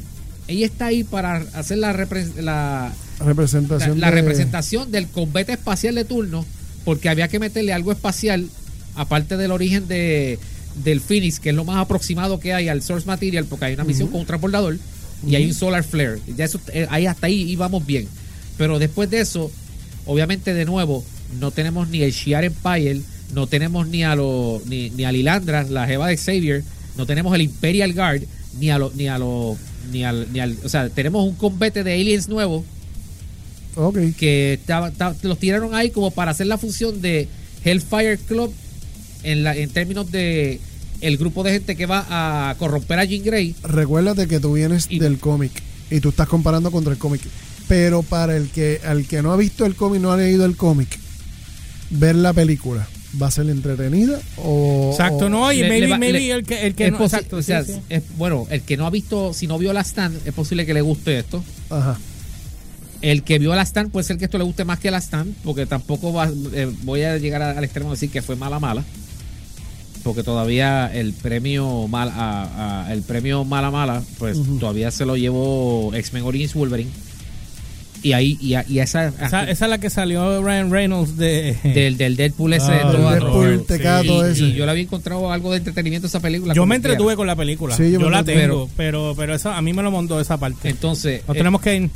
ella 0.50 0.66
está 0.66 0.88
ahí 0.88 1.06
para 1.06 1.38
hacer 1.54 1.78
la, 1.78 1.94
repre- 1.94 2.36
la, 2.36 2.92
la, 3.20 3.26
Representación. 3.26 4.00
la 4.02 4.08
de- 4.12 4.16
representación 4.16 4.92
del 4.92 5.08
combate 5.08 5.54
espacial 5.54 5.96
de 5.96 6.04
turno, 6.04 6.46
porque 6.84 7.08
había 7.08 7.30
que 7.30 7.40
meterle 7.40 7.72
algo 7.72 7.94
espacial, 7.94 8.50
aparte 9.00 9.38
del 9.38 9.52
origen 9.52 9.88
de 9.88 10.38
del 10.84 11.02
Phoenix, 11.02 11.40
que 11.40 11.50
es 11.50 11.56
lo 11.56 11.66
más 11.66 11.78
aproximado 11.78 12.40
que 12.40 12.54
hay 12.54 12.70
al 12.70 12.82
source 12.84 13.08
material, 13.08 13.46
porque 13.46 13.66
hay 13.66 13.74
una 13.74 13.84
misión 13.84 14.08
con 14.10 14.22
un 14.22 14.26
transbordador 14.26 14.78
y 15.28 15.36
hay 15.36 15.46
un 15.46 15.54
solar 15.54 15.84
flare. 15.84 16.20
Ya 16.38 16.46
eso, 16.46 16.60
eh, 16.74 16.86
ahí 16.90 17.06
hasta 17.06 17.28
ahí 17.28 17.42
íbamos 17.50 17.86
bien. 17.86 18.08
Pero 18.58 18.78
después 18.80 19.10
de 19.10 19.20
eso, 19.22 19.52
obviamente 20.06 20.54
de 20.54 20.66
nuevo, 20.66 21.04
no 21.40 21.52
tenemos 21.52 21.90
ni 21.90 22.02
el 22.04 22.12
Shiar 22.12 22.44
Empire, 22.46 23.02
no 23.34 23.48
tenemos 23.48 23.88
ni 23.88 24.04
a 24.04 24.16
lo, 24.16 24.62
ni, 24.68 24.90
ni 24.92 25.04
a 25.06 25.12
Lilandra, 25.12 25.64
la 25.64 25.86
jeva 25.88 26.08
de 26.08 26.18
Xavier, 26.18 26.64
no 26.98 27.06
tenemos 27.06 27.34
el 27.36 27.42
Imperial 27.42 27.94
Guard, 27.94 28.24
ni 28.60 28.70
a 28.70 28.78
lo, 28.78 28.92
ni 28.96 29.08
a 29.08 29.18
lo, 29.18 29.58
ni 29.92 30.04
al, 30.04 30.28
ni 30.32 30.40
al, 30.40 30.56
o 30.64 30.70
sea, 30.70 30.90
tenemos 30.90 31.28
un 31.28 31.36
combate 31.36 31.84
de 31.84 31.94
aliens 31.94 32.28
nuevo 32.30 32.64
Ok. 33.76 33.98
que 34.18 34.60
los 35.24 35.40
tiraron 35.40 35.74
ahí 35.76 35.90
como 35.92 36.12
para 36.12 36.32
hacer 36.32 36.48
la 36.48 36.58
función 36.58 37.02
de 37.02 37.28
Hellfire 37.64 38.18
Club 38.18 38.54
en, 39.24 39.44
la, 39.44 39.56
en 39.56 39.70
términos 39.70 40.12
de 40.12 40.60
el 41.02 41.18
grupo 41.18 41.44
de 41.44 41.52
gente 41.54 41.76
que 41.76 41.86
va 41.86 42.06
a 42.50 42.56
corromper 42.56 43.00
a 43.00 43.06
Jean 43.06 43.24
Grey. 43.24 43.56
Recuérdate 43.64 44.28
que 44.28 44.40
tú 44.40 44.54
vienes 44.54 44.88
Y- 44.90 45.00
del 45.00 45.18
cómic 45.18 45.52
y 45.90 46.00
tú 46.02 46.10
estás 46.10 46.28
comparando 46.28 46.72
contra 46.72 46.92
el 46.94 47.00
cómic. 47.00 47.22
Pero 47.68 48.02
para 48.04 48.36
el 48.36 48.50
que 48.50 48.82
al 48.86 49.06
que 49.06 49.22
no 49.22 49.32
ha 49.32 49.38
visto 49.38 49.66
el 49.66 49.76
cómic, 49.76 50.02
no 50.02 50.12
ha 50.12 50.18
leído 50.18 50.44
el 50.46 50.56
cómic, 50.58 50.98
ver 51.90 52.16
la 52.16 52.34
película. 52.34 52.88
¿Va 53.20 53.26
a 53.28 53.32
ser 53.32 53.50
entretenida 53.50 54.20
o...? 54.38 54.92
Exacto, 54.92 55.26
o- 55.26 55.30
no, 55.30 55.52
y 55.52 55.58
Le- 55.58 55.64
le 55.64 55.70
maybe, 55.70 55.88
va- 55.88 55.98
maybe 55.98 56.20
le- 56.20 56.32
el 56.32 56.44
que, 56.44 56.68
el 56.68 56.76
que 56.76 56.86
es 56.88 56.92
no, 56.92 57.04
exacto, 57.04 57.38
o 57.38 57.42
sea, 57.42 57.64
sí, 57.64 57.74
sí. 57.74 57.80
es- 57.90 58.04
bueno, 58.18 58.46
el 58.52 58.62
que 58.62 58.78
no 58.78 58.86
ha 58.86 58.92
visto, 58.92 59.34
si 59.34 59.48
no 59.48 59.58
vio 59.58 59.74
la 59.74 59.82
stand, 59.82 60.16
es 60.28 60.34
posible 60.34 60.64
que 60.68 60.76
le 60.76 60.82
guste 60.82 61.18
esto. 61.18 61.44
Ajá. 61.72 61.98
El 63.02 63.24
que 63.24 63.40
vio 63.40 63.56
la 63.56 63.64
stand 63.64 63.90
puede 63.92 64.04
ser 64.04 64.18
que 64.20 64.26
esto 64.26 64.38
le 64.38 64.44
guste 64.44 64.64
más 64.66 64.78
que 64.78 64.92
la 64.92 65.00
stand, 65.00 65.34
porque 65.44 65.66
tampoco 65.66 66.14
va- 66.14 66.30
eh, 66.54 66.72
voy 66.84 67.02
a 67.02 67.18
llegar 67.18 67.42
al 67.42 67.64
extremo 67.64 67.90
de 67.90 67.96
decir 67.96 68.12
que 68.12 68.22
fue 68.22 68.36
mala 68.36 68.60
mala, 68.60 68.84
porque 70.04 70.24
todavía 70.24 70.90
el 70.94 71.14
premio 71.14 71.88
mal, 71.88 72.10
a- 72.16 72.86
a- 72.88 72.94
el 72.94 73.02
premio 73.04 73.44
mala 73.46 73.70
mala, 73.72 74.02
pues 74.18 74.38
todavía 74.60 74.92
se 74.92 75.06
lo 75.06 75.18
llevó 75.18 75.92
X-Men 75.94 76.24
Origins 76.24 76.54
Wolverine. 76.54 76.90
Y 78.02 78.14
ahí 78.14 78.38
y, 78.40 78.54
a- 78.54 78.64
y 78.66 78.80
esa, 78.80 79.08
Esa, 79.10 79.44
esa 79.50 79.66
es 79.66 79.70
la 79.70 79.78
que 79.78 79.90
salió 79.90 80.42
Ryan 80.42 80.72
Reynolds 80.72 81.18
de... 81.18 81.58
del, 81.76 81.98
del 81.98 82.16
Deadpool 82.16 82.54
ese 82.54 82.72
Ah, 82.72 82.92
todo 82.94 83.14
el. 83.14 83.20
Deadpool 83.20 83.66
tecato 83.66 84.26
y, 84.28 84.32
ese. 84.32 84.44
y 84.46 84.54
yo 84.54 84.64
le 84.66 84.72
había 84.72 84.84
encontrado 84.84 85.32
algo 85.34 85.52
de 85.52 85.58
entretenimiento 85.58 86.06
a 86.06 86.10
esa 86.10 86.22
película. 86.22 86.54
yo 86.54 86.66
me 86.66 86.78
entretuve 86.78 87.08
quiera. 87.08 87.16
con 87.18 87.28
la 87.28 87.36
película. 87.36 87.76
Sí, 87.76 87.92
yo 87.92 88.00
yo 88.00 88.06
me 88.06 88.12
la 88.12 88.24
tengo, 88.24 88.70
pero 88.78 89.14
pero 89.18 89.36
eso 89.36 89.52
a 89.52 89.62
mí 89.62 89.74
me 89.74 89.84
lo 89.84 89.92
montó 89.92 90.18
esa 90.22 90.38
parte. 90.38 90.70
Entonces, 90.70 91.24
Nos 91.28 91.36
eh, 91.36 91.40
tenemos 91.40 91.60
que 91.60 91.76
ir. 91.76 91.90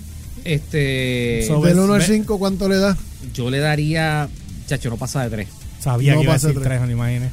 este 0.44 1.46
So- 1.48 1.62
Del 1.62 1.80
1 1.80 1.94
al 1.94 2.00
ve- 2.02 2.06
5, 2.06 2.38
¿cuánto 2.38 2.68
le 2.68 2.78
da? 2.78 2.98
yo 3.34 3.50
le 3.50 3.60
daría, 3.60 4.28
chacho, 4.68 4.90
no 4.90 4.98
pasa 4.98 5.24
de 5.24 5.30
tres. 5.30 5.48
Sabía 5.80 6.14
No 6.16 6.20
que 6.20 6.24
iba 6.26 6.34
a 6.34 6.36
pasa 6.36 6.48
decir 6.48 6.62
tres. 6.62 6.70
tres, 6.70 6.82
no 6.82 6.88
me 6.88 6.94
imaginé. 6.94 7.30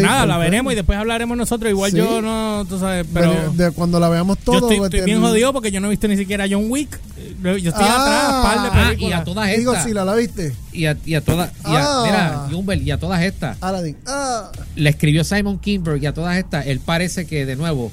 Nada, 0.00 0.24
la 0.26 0.38
veremos 0.38 0.72
y 0.72 0.76
después 0.76 0.98
hablaremos 0.98 1.36
nosotros. 1.36 1.70
Igual 1.70 1.90
Sí. 1.90 1.98
yo 1.98 2.22
no, 2.22 2.64
tú 2.68 2.78
sabes, 2.78 3.06
pero... 3.12 3.52
De, 3.52 3.64
de 3.66 3.70
cuando 3.72 4.00
la 4.00 4.08
veamos 4.08 4.38
todo. 4.38 4.60
yo 4.60 4.68
estoy, 4.70 4.84
estoy 4.84 5.00
bien 5.02 5.20
jodido 5.20 5.52
porque 5.52 5.70
yo 5.70 5.80
no 5.80 5.88
he 5.88 5.90
visto 5.90 6.08
ni 6.08 6.16
siquiera 6.16 6.46
John 6.50 6.66
Wick. 6.70 6.98
Yo 7.42 7.50
estoy 7.54 7.72
Ah. 7.86 8.42
atrás, 8.42 8.42
par 8.42 8.72
de 8.72 8.78
Ah, 9.06 9.08
y 9.08 9.12
a 9.12 9.24
todas 9.24 9.56
Digo, 9.56 9.72
estas. 9.72 9.86
si 9.86 9.92
la, 9.94 10.04
la 10.04 10.14
viste. 10.14 10.54
Y 10.72 10.86
a, 10.86 10.96
y 11.04 11.14
a 11.14 11.20
todas. 11.20 11.50
Y 11.64 11.68
a, 11.74 11.82
Ah. 11.84 12.02
Mira, 12.06 12.48
Jumber, 12.50 12.80
y 12.82 12.90
a 12.90 12.98
todas 12.98 13.22
estas. 13.22 13.56
Aladdin. 13.60 13.96
Ah. 14.06 14.50
Le 14.76 14.90
escribió 14.90 15.22
Simon 15.24 15.58
Kinberg 15.58 16.02
y 16.02 16.06
a 16.06 16.14
todas 16.14 16.36
estas. 16.36 16.66
Él 16.66 16.80
parece 16.80 17.26
que, 17.26 17.44
de 17.46 17.54
nuevo, 17.56 17.92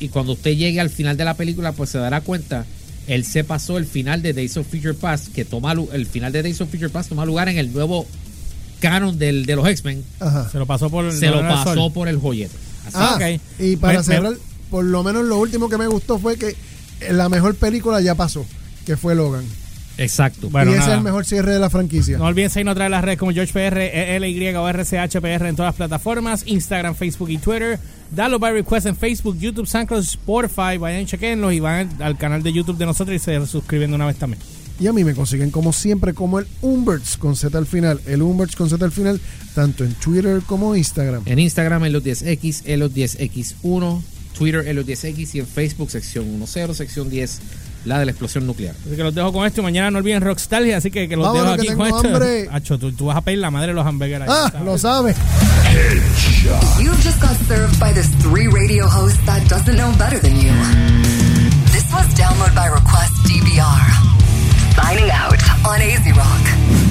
y 0.00 0.08
cuando 0.08 0.32
usted 0.32 0.52
llegue 0.56 0.80
al 0.80 0.90
final 0.90 1.16
de 1.16 1.24
la 1.24 1.34
película, 1.34 1.72
pues 1.72 1.90
se 1.90 1.98
dará 1.98 2.20
cuenta. 2.20 2.64
Él 3.06 3.24
se 3.24 3.44
pasó 3.44 3.78
el 3.78 3.86
final 3.86 4.22
de 4.22 4.32
Days 4.34 4.56
of 4.56 4.66
Future 4.68 4.94
Past, 4.94 5.32
que 5.32 5.44
toma 5.44 5.72
el 5.92 6.06
final 6.06 6.30
de 6.32 6.42
Days 6.42 6.60
of 6.60 6.70
Future 6.70 6.90
Past 6.90 7.08
toma 7.08 7.24
lugar 7.24 7.48
en 7.48 7.58
el 7.58 7.72
nuevo 7.72 8.06
canon 8.80 9.18
del, 9.18 9.46
de 9.46 9.54
los 9.56 9.68
X-Men. 9.68 10.02
Se 10.50 10.58
lo 10.58 10.66
pasó 10.66 10.90
por 10.90 11.12
Se 11.12 11.28
lo 11.28 11.40
pasó 11.42 11.74
Sol. 11.74 11.92
por 11.92 12.08
el 12.08 12.18
joyete. 12.18 12.54
Así 12.86 12.96
Ah, 12.98 13.18
y 13.58 13.76
para 13.76 13.92
Me- 13.92 13.98
me- 14.00 14.04
cerrar, 14.04 14.32
por 14.70 14.84
lo 14.84 15.04
menos 15.04 15.24
lo 15.24 15.38
último 15.38 15.68
que 15.68 15.78
me 15.78 15.86
gustó 15.86 16.18
fue 16.18 16.36
que 16.36 16.56
la 17.10 17.28
mejor 17.28 17.54
película 17.54 18.00
ya 18.00 18.14
pasó, 18.16 18.44
que 18.86 18.96
fue 18.96 19.14
Logan. 19.14 19.44
Exacto. 19.98 20.48
Bueno, 20.48 20.70
y 20.70 20.74
ese 20.74 20.80
nada. 20.80 20.92
es 20.92 20.98
el 20.98 21.04
mejor 21.04 21.26
cierre 21.26 21.52
de 21.52 21.58
la 21.58 21.68
franquicia. 21.68 22.16
No 22.16 22.24
olviden 22.24 22.48
seguirnos 22.48 22.72
a 22.72 22.74
través 22.76 22.90
de 22.90 22.96
las 22.96 23.04
redes 23.04 23.18
como 23.18 23.32
GeorgePR, 23.32 23.78
ELY 23.78 24.48
o 24.54 24.66
RCHPR 24.68 25.46
en 25.48 25.56
todas 25.56 25.68
las 25.70 25.74
plataformas, 25.76 26.42
Instagram, 26.46 26.94
Facebook 26.94 27.28
y 27.28 27.36
Twitter. 27.38 27.78
Download 28.10 28.40
by 28.40 28.52
request 28.54 28.86
en 28.86 28.96
Facebook, 28.96 29.36
YouTube, 29.38 29.66
SoundCloud, 29.66 30.00
Spotify. 30.02 30.78
Vayan, 30.78 31.04
chequenlos 31.04 31.52
y 31.52 31.60
van 31.60 31.90
al 32.00 32.16
canal 32.16 32.42
de 32.42 32.50
YouTube 32.52 32.78
de 32.78 32.86
nosotros 32.86 33.14
y 33.14 33.18
se 33.18 33.46
suscriben 33.46 33.90
de 33.90 33.96
una 33.96 34.06
vez 34.06 34.16
también. 34.16 34.40
Y 34.80 34.86
a 34.86 34.92
mí 34.94 35.04
me 35.04 35.14
consiguen 35.14 35.50
como 35.50 35.72
siempre 35.74 36.14
como 36.14 36.38
el 36.38 36.46
Umberts 36.62 37.18
con 37.18 37.36
Z 37.36 37.56
al 37.56 37.66
final. 37.66 38.00
El 38.06 38.22
Umberts 38.22 38.56
con 38.56 38.70
Z 38.70 38.82
al 38.82 38.90
final, 38.92 39.20
tanto 39.54 39.84
en 39.84 39.92
Twitter 39.94 40.40
como 40.46 40.74
Instagram. 40.74 41.22
En 41.26 41.38
Instagram, 41.38 41.84
en 41.84 41.92
los 41.92 42.02
10X, 42.02 42.62
en 42.64 42.80
los 42.80 42.90
10X1, 42.92 44.00
Twitter, 44.36 44.66
en 44.66 44.76
los 44.76 44.86
10X 44.86 45.34
y 45.34 45.40
en 45.40 45.46
Facebook, 45.46 45.90
sección 45.90 46.38
10, 46.38 46.74
sección 46.74 47.10
10, 47.10 47.40
la 47.84 47.98
de 47.98 48.06
la 48.06 48.12
explosión 48.12 48.46
nuclear. 48.46 48.74
Así 48.86 48.96
que 48.96 49.02
los 49.02 49.14
dejo 49.14 49.30
con 49.34 49.46
esto 49.46 49.60
y 49.60 49.64
mañana 49.64 49.90
no 49.90 49.98
olviden 49.98 50.22
Rockstalgia, 50.22 50.78
así 50.78 50.90
que, 50.90 51.10
que 51.10 51.16
los 51.16 51.26
Vámonos, 51.26 51.44
dejo 51.44 51.54
que 51.56 51.60
aquí 51.60 51.68
tengo 51.68 51.84
con 51.84 51.96
esto. 52.06 52.08
hambre. 52.16 52.48
Acho, 52.52 52.78
tú, 52.78 52.92
tú 52.92 53.04
vas 53.06 53.18
a 53.18 53.20
pedir 53.20 53.40
la 53.40 53.50
madre 53.50 53.68
de 53.68 53.74
los 53.74 53.86
hamburgueras. 53.86 54.28
Ah, 54.30 54.48
¿sabes? 54.50 54.64
lo 54.64 54.78
sabe. 54.78 55.14
You've 56.82 57.04
just 57.04 57.20
got 57.20 57.36
served 57.46 57.78
by 57.78 57.92
this 57.92 58.08
three 58.22 58.46
radio 58.48 58.86
host 58.86 59.18
that 59.26 59.46
doesn't 59.46 59.76
know 59.76 59.92
better 59.98 60.18
than 60.18 60.36
you. 60.40 60.52
This 61.70 61.84
was 61.92 62.06
Download 62.14 62.54
by 62.54 62.66
Request 62.68 63.12
DVR. 63.28 63.99
signing 64.82 65.10
out 65.10 65.40
on 65.66 65.80
AZ 65.80 66.06
Rock. 66.16 66.89